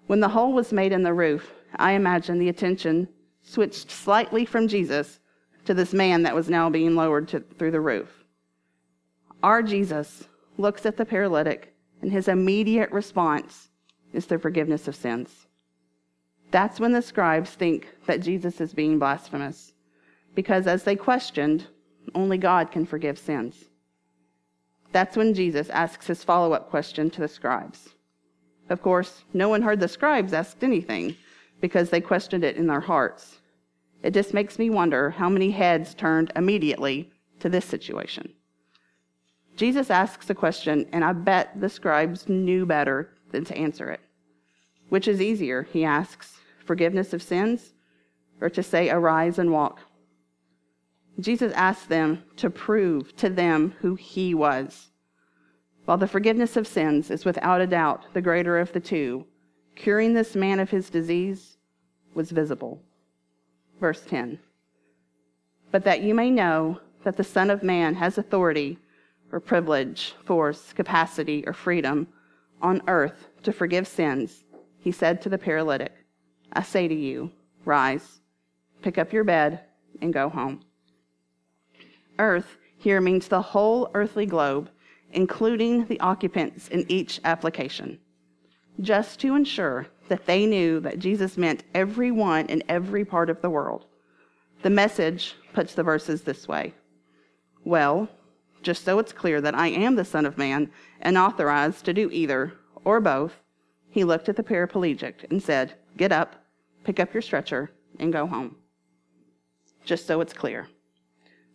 When 0.07 0.21
the 0.21 0.29
hole 0.29 0.53
was 0.53 0.73
made 0.73 0.93
in 0.93 1.03
the 1.03 1.13
roof, 1.13 1.53
I 1.77 1.93
imagine 1.93 2.39
the 2.39 2.49
attention 2.49 3.09
switched 3.43 3.91
slightly 3.91 4.45
from 4.45 4.69
Jesus 4.69 5.21
to 5.67 5.75
this 5.75 5.93
man 5.93 6.23
that 6.23 6.35
was 6.35 6.49
now 6.49 6.71
being 6.71 6.95
lowered 6.95 7.29
to, 7.29 7.41
through 7.41 7.71
the 7.71 7.81
roof. 7.81 8.25
Our 9.43 9.63
Jesus 9.63 10.29
looks 10.57 10.87
at 10.87 10.97
the 10.97 11.05
paralytic, 11.05 11.75
and 12.01 12.11
his 12.11 12.29
immediate 12.29 12.91
response 12.93 13.69
is 14.13 14.27
the 14.27 14.39
forgiveness 14.39 14.89
of 14.89 14.97
sins. 14.97 15.42
That's 16.53 16.79
when 16.79 16.93
the 16.93 17.01
scribes 17.01 17.51
think 17.51 17.89
that 18.07 18.21
Jesus 18.21 18.61
is 18.61 18.75
being 18.75 18.99
blasphemous, 18.99 19.73
because 20.35 20.67
as 20.67 20.85
they 20.85 20.95
questioned, 20.95 21.67
only 22.15 22.37
God 22.37 22.71
can 22.71 22.85
forgive 22.85 23.19
sins. 23.19 23.65
That's 24.93 25.17
when 25.17 25.33
Jesus 25.33 25.71
asks 25.71 26.07
his 26.07 26.23
follow 26.23 26.53
up 26.53 26.69
question 26.69 27.09
to 27.09 27.23
the 27.23 27.29
scribes. 27.29 27.95
Of 28.69 28.83
course, 28.83 29.25
no 29.33 29.49
one 29.49 29.63
heard 29.63 29.81
the 29.81 29.89
scribes 29.89 30.35
ask 30.35 30.63
anything 30.63 31.17
because 31.63 31.89
they 31.89 32.03
questioned 32.03 32.45
it 32.45 32.57
in 32.57 32.67
their 32.67 32.81
hearts. 32.81 33.39
It 34.03 34.13
just 34.13 34.35
makes 34.35 34.59
me 34.59 34.69
wonder 34.69 35.09
how 35.09 35.31
many 35.31 35.53
heads 35.53 35.95
turned 35.95 36.33
immediately 36.37 37.11
to 37.41 37.49
this 37.49 37.65
situation. 37.65 38.31
Jesus 39.57 39.89
asks 39.91 40.29
a 40.29 40.35
question, 40.35 40.87
and 40.93 41.03
I 41.03 41.15
bet 41.15 41.59
the 41.59 41.71
scribes 41.71 42.29
knew 42.29 42.67
better 42.67 43.09
than 43.31 43.47
to 43.47 43.57
answer 43.57 43.91
it. 43.91 44.01
Which 44.91 45.09
is 45.09 45.23
easier, 45.23 45.63
he 45.63 45.83
asks, 45.83 46.41
forgiveness 46.73 47.13
of 47.13 47.23
sins, 47.23 47.75
or 48.41 48.49
to 48.49 48.63
say, 48.63 48.89
arise 48.89 49.39
and 49.39 49.53
walk? 49.53 49.81
Jesus 51.21 51.53
asked 51.53 51.91
them 51.91 52.23
to 52.37 52.49
prove 52.49 53.15
to 53.17 53.29
them 53.29 53.75
who 53.81 53.95
he 53.95 54.33
was. 54.33 54.91
While 55.85 55.99
the 55.99 56.09
forgiveness 56.09 56.57
of 56.57 56.67
sins 56.67 57.11
is 57.11 57.27
without 57.27 57.61
a 57.61 57.67
doubt 57.67 58.15
the 58.15 58.23
greater 58.23 58.59
of 58.59 58.73
the 58.73 58.81
two, 58.81 59.27
curing 59.77 60.15
this 60.15 60.35
man 60.35 60.61
of 60.61 60.71
his 60.71 60.89
disease 60.89 61.59
was 62.15 62.31
visible. 62.31 62.81
Verse 63.79 64.01
10 64.09 64.39
But 65.73 65.85
that 65.85 66.01
you 66.01 66.15
may 66.15 66.31
know 66.31 66.81
that 67.05 67.19
the 67.19 67.33
Son 67.37 67.51
of 67.51 67.63
Man 67.63 67.97
has 67.97 68.17
authority 68.17 68.79
or 69.31 69.41
privilege, 69.41 70.15
force, 70.25 70.73
capacity, 70.73 71.45
or 71.47 71.53
freedom 71.53 72.09
on 72.63 72.81
earth 72.89 73.29
to 73.43 73.53
forgive 73.53 73.87
sins, 73.87 74.45
he 74.79 74.91
said 74.91 75.21
to 75.21 75.29
the 75.29 75.37
paralytic, 75.37 75.93
I 76.53 76.63
say 76.63 76.89
to 76.89 76.95
you, 76.95 77.31
rise, 77.65 78.21
pick 78.83 78.99
up 78.99 79.13
your 79.13 79.25
bed, 79.25 79.61
and 80.01 80.13
go 80.13 80.29
home. 80.29 80.61
Earth 82.19 82.57
here 82.77 83.01
means 83.01 83.29
the 83.29 83.41
whole 83.41 83.91
earthly 83.95 84.27
globe, 84.27 84.69
including 85.13 85.87
the 85.87 86.01
occupants 86.01 86.69
in 86.69 86.85
each 86.89 87.21
application, 87.25 87.99
just 88.81 89.21
to 89.21 89.37
ensure 89.37 89.87
that 90.09 90.27
they 90.27 90.47
knew 90.47 90.81
that 90.81 90.99
Jesus 90.99 91.39
meant 91.39 91.65
everyone 91.75 92.47
in 92.47 92.63
every 92.69 93.05
part 93.05 93.31
of 93.31 93.41
the 93.41 93.51
world. 93.51 93.87
The 94.63 94.71
message 94.71 95.35
puts 95.53 95.75
the 95.75 95.83
verses 95.83 96.23
this 96.23 96.49
way 96.49 96.75
Well, 97.65 98.09
just 98.63 98.85
so 98.85 98.99
it's 98.99 99.13
clear 99.13 99.41
that 99.41 99.55
I 99.55 99.69
am 99.69 99.97
the 99.97 100.05
Son 100.05 100.27
of 100.27 100.39
Man 100.39 100.71
and 101.01 101.17
authorized 101.17 101.85
to 101.85 101.95
do 101.95 102.11
either 102.13 102.53
or 102.85 103.01
both, 103.01 103.35
he 103.91 104.05
looked 104.05 104.29
at 104.29 104.37
the 104.37 104.43
paraplegic 104.43 105.31
and 105.31 105.43
said, 105.43 105.75
Get 105.97 106.13
up, 106.13 106.42
pick 106.85 107.01
up 107.01 107.13
your 107.15 107.23
stretcher, 107.23 107.71
and 107.99 108.13
go 108.13 108.27
home. 108.27 108.57
Just 109.85 110.07
so 110.07 110.21
it's 110.21 110.33
clear. 110.33 110.69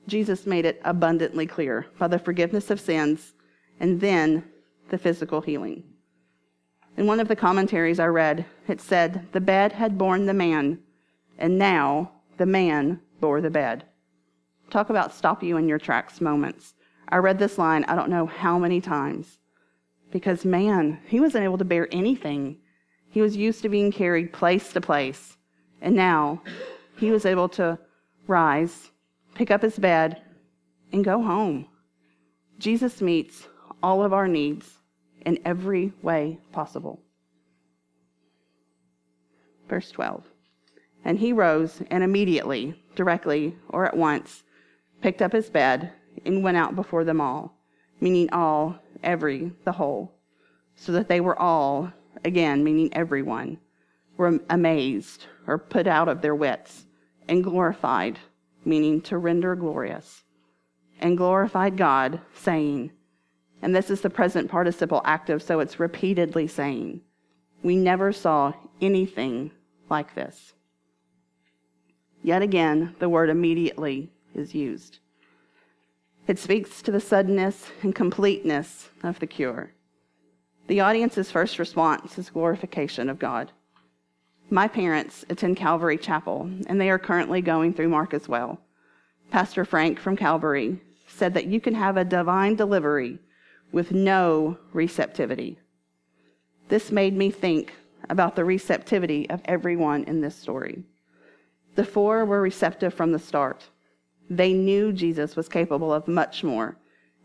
Jesus 0.08 0.46
made 0.46 0.66
it 0.66 0.82
abundantly 0.86 1.46
clear 1.46 1.88
by 2.00 2.08
the 2.08 2.20
forgiveness 2.20 2.70
of 2.70 2.80
sins 2.80 3.34
and 3.80 4.00
then 4.00 4.44
the 4.90 4.98
physical 4.98 5.42
healing. 5.42 5.84
In 6.96 7.06
one 7.06 7.20
of 7.20 7.28
the 7.28 7.36
commentaries 7.36 8.00
I 8.00 8.08
read, 8.08 8.46
it 8.68 8.82
said, 8.82 9.28
The 9.32 9.42
bed 9.42 9.74
had 9.74 9.98
borne 9.98 10.26
the 10.26 10.34
man, 10.34 10.80
and 11.38 11.58
now 11.58 12.12
the 12.38 12.46
man 12.46 13.02
bore 13.20 13.42
the 13.42 13.50
bed. 13.50 13.84
Talk 14.70 14.90
about 14.90 15.14
stop 15.14 15.44
you 15.44 15.58
in 15.58 15.68
your 15.68 15.78
tracks 15.78 16.20
moments. 16.20 16.74
I 17.10 17.18
read 17.18 17.38
this 17.38 17.58
line, 17.58 17.86
I 17.86 17.96
don't 17.96 18.10
know 18.10 18.26
how 18.26 18.58
many 18.58 18.82
times, 18.82 19.40
because 20.12 20.44
man, 20.44 21.00
he 21.08 21.20
wasn't 21.20 21.44
able 21.44 21.58
to 21.60 21.66
bear 21.66 21.88
anything. 21.92 22.58
He 23.18 23.22
was 23.24 23.36
used 23.36 23.64
to 23.64 23.70
being 23.70 23.92
carried 23.92 24.32
place 24.32 24.72
to 24.74 24.80
place, 24.80 25.38
and 25.82 25.96
now 25.96 26.44
he 27.00 27.10
was 27.10 27.26
able 27.26 27.50
to 27.50 27.80
rise 28.28 28.92
pick 29.34 29.50
up 29.50 29.64
his 29.64 29.80
bed, 29.80 30.22
and 30.92 31.04
go 31.04 31.22
home. 31.22 31.68
Jesus 32.60 33.02
meets 33.02 33.48
all 33.82 34.04
of 34.04 34.14
our 34.14 34.28
needs 34.28 34.68
in 35.26 35.40
every 35.46 35.94
way 36.04 36.40
possible. 36.52 37.00
Verse 39.68 39.90
12. 39.90 40.24
And 41.06 41.18
he 41.20 41.34
rose 41.34 41.82
and 41.90 42.04
immediately, 42.04 42.80
directly, 42.96 43.56
or 43.70 43.84
at 43.84 43.98
once, 43.98 44.44
picked 45.02 45.24
up 45.24 45.34
his 45.34 45.50
bed 45.50 45.92
and 46.24 46.44
went 46.44 46.58
out 46.58 46.76
before 46.76 47.04
them 47.04 47.22
all, 47.22 47.60
meaning 48.00 48.30
all, 48.32 48.76
every, 49.04 49.52
the 49.66 49.72
whole, 49.72 50.12
so 50.76 50.92
that 50.92 51.08
they 51.08 51.22
were 51.22 51.40
all, 51.40 51.92
again, 52.24 52.64
meaning 52.64 52.90
everyone, 52.94 53.58
were 54.18 54.40
amazed 54.50 55.26
or 55.46 55.58
put 55.58 55.88
out 55.88 56.08
of 56.08 56.22
their 56.22 56.36
wits 56.36 56.86
and 57.28 57.44
glorified 57.44 58.20
meaning 58.68 59.02
to 59.02 59.18
render 59.18 59.56
glorious, 59.56 60.24
and 61.00 61.18
glorified 61.18 61.78
God, 61.78 62.20
saying, 62.34 62.92
and 63.62 63.76
this 63.76 63.90
is 63.90 64.02
the 64.02 64.10
present 64.10 64.52
participle 64.52 65.02
active, 65.06 65.42
so 65.42 65.60
it's 65.60 65.80
repeatedly 65.80 66.48
saying, 66.48 67.02
We 67.64 67.76
never 67.76 68.12
saw 68.12 68.54
anything 68.82 69.52
like 69.90 70.14
this. 70.14 70.54
Yet 72.22 72.42
again, 72.42 72.96
the 73.00 73.10
word 73.10 73.30
immediately 73.30 74.12
is 74.36 74.54
used. 74.54 75.00
It 76.28 76.38
speaks 76.38 76.82
to 76.82 76.92
the 76.92 77.00
suddenness 77.00 77.72
and 77.82 77.96
completeness 77.96 78.90
of 79.02 79.20
the 79.20 79.28
cure. 79.28 79.72
The 80.68 80.82
audience's 80.82 81.32
first 81.32 81.60
response 81.60 82.18
is 82.18 82.30
glorification 82.30 83.10
of 83.10 83.20
God. 83.20 83.54
My 84.50 84.68
parents 84.68 85.24
attend 85.30 85.56
Calvary 85.56 85.98
Chapel, 85.98 86.50
and 86.68 86.80
they 86.80 86.90
are 86.90 87.00
currently 87.00 87.42
going 87.42 87.74
through 87.74 87.88
Mark 87.88 88.14
as 88.14 88.28
well. 88.28 88.60
Pastor 89.32 89.64
Frank 89.64 89.98
from 89.98 90.18
Calvary 90.18 90.82
said 91.08 91.34
that 91.36 91.48
you 91.48 91.62
can 91.62 91.74
have 91.74 91.96
a 91.96 92.04
divine 92.04 92.56
delivery 92.56 93.18
with 93.72 93.94
no 93.94 94.58
receptivity. 94.74 95.58
This 96.68 96.92
made 96.92 97.16
me 97.16 97.32
think 97.32 97.74
about 98.10 98.36
the 98.36 98.44
receptivity 98.44 99.30
of 99.30 99.42
everyone 99.46 100.04
in 100.04 100.20
this 100.20 100.36
story. 100.36 100.84
The 101.76 101.86
four 101.86 102.26
were 102.26 102.42
receptive 102.42 102.94
from 102.94 103.14
the 103.14 103.20
start. 103.20 103.70
They 104.30 104.52
knew 104.52 104.92
Jesus 104.92 105.38
was 105.38 105.48
capable 105.48 105.94
of 105.94 106.10
much 106.10 106.44
more 106.44 106.78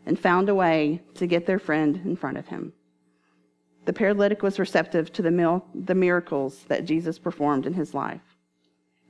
and 0.05 0.17
found 0.17 0.47
a 0.47 0.55
way 0.55 1.01
to 1.15 1.27
get 1.27 1.45
their 1.45 1.59
friend 1.59 1.99
in 2.05 2.15
front 2.15 2.37
of 2.37 2.47
him. 2.47 2.71
The 3.85 3.93
paralytic 3.93 4.41
was 4.41 4.59
receptive 4.59 5.11
to 5.13 5.21
the, 5.21 5.31
mil- 5.31 5.65
the 5.73 5.95
miracles 5.95 6.63
that 6.69 6.85
Jesus 6.85 7.19
performed 7.19 7.65
in 7.65 7.73
his 7.73 7.93
life. 7.93 8.21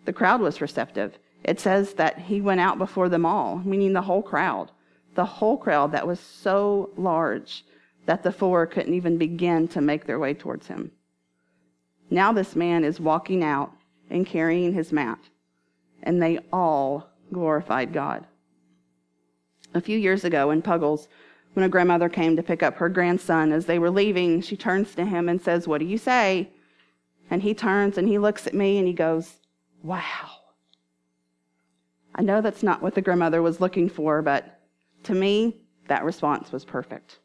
The 0.05 0.13
crowd 0.13 0.41
was 0.41 0.61
receptive. 0.61 1.17
It 1.43 1.59
says 1.59 1.93
that 1.95 2.17
he 2.17 2.41
went 2.41 2.61
out 2.61 2.77
before 2.77 3.09
them 3.09 3.25
all, 3.25 3.57
meaning 3.57 3.93
the 3.93 4.01
whole 4.01 4.23
crowd. 4.23 4.71
The 5.15 5.25
whole 5.25 5.57
crowd 5.57 5.91
that 5.91 6.07
was 6.07 6.19
so 6.19 6.89
large 6.97 7.65
that 8.05 8.23
the 8.23 8.31
four 8.31 8.65
couldn't 8.65 8.93
even 8.93 9.17
begin 9.17 9.67
to 9.69 9.81
make 9.81 10.05
their 10.05 10.19
way 10.19 10.33
towards 10.33 10.67
him. 10.67 10.91
Now 12.09 12.33
this 12.33 12.55
man 12.55 12.83
is 12.83 12.99
walking 12.99 13.43
out 13.43 13.71
and 14.09 14.25
carrying 14.25 14.73
his 14.73 14.91
mat, 14.91 15.19
and 16.01 16.21
they 16.21 16.39
all 16.51 17.09
glorified 17.31 17.93
God. 17.93 18.25
A 19.73 19.81
few 19.81 19.97
years 19.97 20.23
ago 20.23 20.51
in 20.51 20.61
Puggles, 20.61 21.07
when 21.53 21.65
a 21.65 21.69
grandmother 21.69 22.09
came 22.09 22.35
to 22.35 22.43
pick 22.43 22.63
up 22.63 22.75
her 22.77 22.89
grandson, 22.89 23.51
as 23.51 23.65
they 23.65 23.79
were 23.79 23.91
leaving, 23.91 24.41
she 24.41 24.57
turns 24.57 24.95
to 24.95 25.05
him 25.05 25.29
and 25.29 25.41
says, 25.41 25.67
What 25.67 25.79
do 25.79 25.85
you 25.85 25.97
say? 25.97 26.49
And 27.29 27.41
he 27.41 27.53
turns 27.53 27.97
and 27.97 28.07
he 28.07 28.17
looks 28.17 28.47
at 28.47 28.53
me 28.53 28.77
and 28.77 28.87
he 28.87 28.93
goes, 28.93 29.39
Wow. 29.81 30.29
I 32.15 32.21
know 32.21 32.41
that's 32.41 32.63
not 32.63 32.81
what 32.81 32.95
the 32.95 33.01
grandmother 33.01 33.41
was 33.41 33.61
looking 33.61 33.89
for, 33.89 34.21
but 34.21 34.59
to 35.03 35.13
me, 35.13 35.57
that 35.87 36.03
response 36.03 36.51
was 36.51 36.65
perfect. 36.65 37.19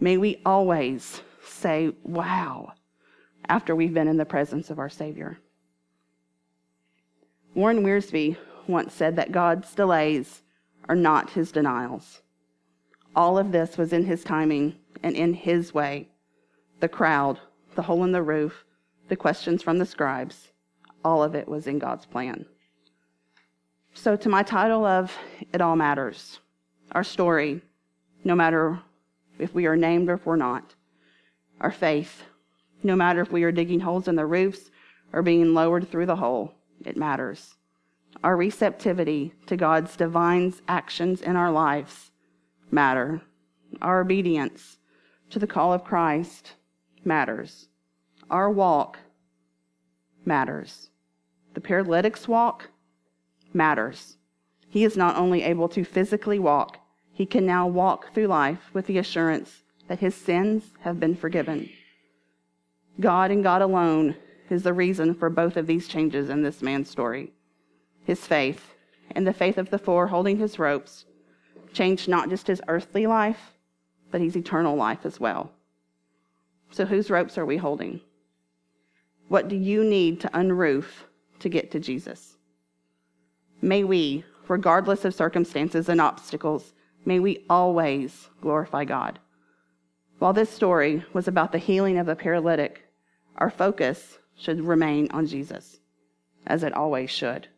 May 0.00 0.16
we 0.16 0.40
always 0.46 1.22
say, 1.42 1.92
Wow, 2.04 2.72
after 3.48 3.76
we've 3.76 3.94
been 3.94 4.08
in 4.08 4.16
the 4.16 4.24
presence 4.24 4.70
of 4.70 4.78
our 4.78 4.90
Savior. 4.90 5.38
Warren 7.54 7.82
Wiersbe 7.82 8.36
once 8.66 8.94
said 8.94 9.16
that 9.16 9.32
God's 9.32 9.74
delays 9.74 10.42
are 10.88 10.94
not 10.94 11.30
his 11.30 11.50
denials. 11.50 12.22
All 13.18 13.36
of 13.36 13.50
this 13.50 13.76
was 13.76 13.92
in 13.92 14.04
his 14.04 14.22
timing 14.22 14.76
and 15.02 15.16
in 15.16 15.34
his 15.34 15.74
way. 15.74 16.06
The 16.78 16.88
crowd, 16.88 17.40
the 17.74 17.82
hole 17.82 18.04
in 18.04 18.12
the 18.12 18.22
roof, 18.22 18.64
the 19.08 19.16
questions 19.16 19.60
from 19.60 19.78
the 19.78 19.86
scribes, 19.86 20.52
all 21.04 21.24
of 21.24 21.34
it 21.34 21.48
was 21.48 21.66
in 21.66 21.80
God's 21.80 22.06
plan. 22.06 22.46
So, 23.92 24.14
to 24.14 24.28
my 24.28 24.44
title 24.44 24.86
of 24.86 25.18
It 25.52 25.60
All 25.60 25.74
Matters, 25.74 26.38
our 26.92 27.02
story, 27.02 27.60
no 28.22 28.36
matter 28.36 28.78
if 29.40 29.52
we 29.52 29.66
are 29.66 29.76
named 29.76 30.08
or 30.08 30.14
if 30.14 30.24
we're 30.24 30.36
not, 30.36 30.76
our 31.60 31.72
faith, 31.72 32.22
no 32.84 32.94
matter 32.94 33.20
if 33.20 33.32
we 33.32 33.42
are 33.42 33.50
digging 33.50 33.80
holes 33.80 34.06
in 34.06 34.14
the 34.14 34.26
roofs 34.26 34.70
or 35.12 35.22
being 35.22 35.54
lowered 35.54 35.90
through 35.90 36.06
the 36.06 36.14
hole, 36.14 36.54
it 36.84 36.96
matters. 36.96 37.56
Our 38.22 38.36
receptivity 38.36 39.34
to 39.46 39.56
God's 39.56 39.96
divine 39.96 40.54
actions 40.68 41.20
in 41.20 41.34
our 41.34 41.50
lives 41.50 42.07
matter. 42.70 43.22
Our 43.82 44.00
obedience 44.00 44.78
to 45.30 45.38
the 45.38 45.46
call 45.46 45.72
of 45.72 45.84
Christ 45.84 46.54
matters. 47.04 47.68
Our 48.30 48.50
walk 48.50 48.98
matters. 50.24 50.90
The 51.54 51.60
paralytic's 51.60 52.28
walk 52.28 52.70
matters. 53.52 54.16
He 54.68 54.84
is 54.84 54.96
not 54.96 55.16
only 55.16 55.42
able 55.42 55.68
to 55.70 55.84
physically 55.84 56.38
walk, 56.38 56.78
he 57.12 57.26
can 57.26 57.46
now 57.46 57.66
walk 57.66 58.14
through 58.14 58.26
life 58.26 58.70
with 58.72 58.86
the 58.86 58.98
assurance 58.98 59.62
that 59.88 60.00
his 60.00 60.14
sins 60.14 60.64
have 60.80 61.00
been 61.00 61.16
forgiven. 61.16 61.68
God 63.00 63.30
and 63.30 63.42
God 63.42 63.62
alone 63.62 64.14
is 64.50 64.62
the 64.62 64.72
reason 64.72 65.14
for 65.14 65.30
both 65.30 65.56
of 65.56 65.66
these 65.66 65.88
changes 65.88 66.28
in 66.28 66.42
this 66.42 66.62
man's 66.62 66.90
story. 66.90 67.32
His 68.04 68.26
faith 68.26 68.74
and 69.10 69.26
the 69.26 69.32
faith 69.32 69.58
of 69.58 69.70
the 69.70 69.78
four 69.78 70.08
holding 70.08 70.36
his 70.36 70.58
ropes 70.58 71.06
changed 71.72 72.08
not 72.08 72.30
just 72.30 72.46
his 72.46 72.62
earthly 72.68 73.06
life, 73.06 73.58
but 74.10 74.20
his 74.20 74.36
eternal 74.36 74.76
life 74.76 75.04
as 75.04 75.20
well. 75.20 75.52
So, 76.70 76.84
whose 76.84 77.10
ropes 77.10 77.38
are 77.38 77.46
we 77.46 77.56
holding? 77.56 78.00
What 79.28 79.48
do 79.48 79.56
you 79.56 79.84
need 79.84 80.20
to 80.20 80.28
unroof 80.28 80.86
to 81.40 81.48
get 81.48 81.70
to 81.72 81.80
Jesus? 81.80 82.36
May 83.60 83.84
we, 83.84 84.24
regardless 84.48 85.04
of 85.04 85.14
circumstances 85.14 85.88
and 85.88 86.00
obstacles, 86.00 86.72
may 87.04 87.18
we 87.18 87.44
always 87.50 88.28
glorify 88.40 88.84
God. 88.84 89.18
While 90.18 90.32
this 90.32 90.50
story 90.50 91.04
was 91.12 91.28
about 91.28 91.52
the 91.52 91.58
healing 91.58 91.98
of 91.98 92.06
the 92.06 92.16
paralytic, 92.16 92.84
our 93.36 93.50
focus 93.50 94.18
should 94.36 94.60
remain 94.60 95.08
on 95.10 95.26
Jesus, 95.26 95.78
as 96.46 96.62
it 96.62 96.72
always 96.72 97.10
should. 97.10 97.48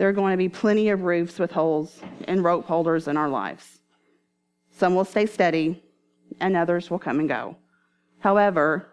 There 0.00 0.08
are 0.08 0.14
going 0.14 0.32
to 0.32 0.38
be 0.38 0.48
plenty 0.48 0.88
of 0.88 1.02
roofs 1.02 1.38
with 1.38 1.50
holes 1.50 2.00
and 2.26 2.42
rope 2.42 2.64
holders 2.64 3.06
in 3.06 3.18
our 3.18 3.28
lives. 3.28 3.80
Some 4.70 4.94
will 4.94 5.04
stay 5.04 5.26
steady, 5.26 5.82
and 6.40 6.56
others 6.56 6.90
will 6.90 6.98
come 6.98 7.20
and 7.20 7.28
go. 7.28 7.56
However, 8.20 8.88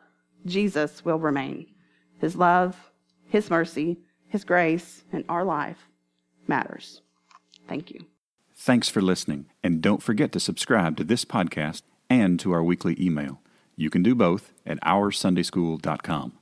Jesus 0.45 1.05
will 1.05 1.17
remain. 1.17 1.67
His 2.19 2.35
love, 2.35 2.91
His 3.23 3.49
mercy, 3.49 3.99
His 4.27 4.43
grace, 4.43 5.05
and 5.13 5.23
our 5.29 5.45
life 5.45 5.87
matters. 6.45 7.01
Thank 7.69 7.89
you. 7.89 8.01
Thanks 8.53 8.89
for 8.89 9.01
listening, 9.01 9.45
and 9.63 9.81
don't 9.81 10.03
forget 10.03 10.33
to 10.33 10.41
subscribe 10.41 10.97
to 10.97 11.05
this 11.05 11.23
podcast 11.23 11.83
and 12.09 12.37
to 12.41 12.51
our 12.51 12.61
weekly 12.61 12.97
email. 12.99 13.39
You 13.77 13.89
can 13.89 14.03
do 14.03 14.13
both 14.13 14.51
at 14.65 14.81
OurSundaySchool.com. 14.81 16.37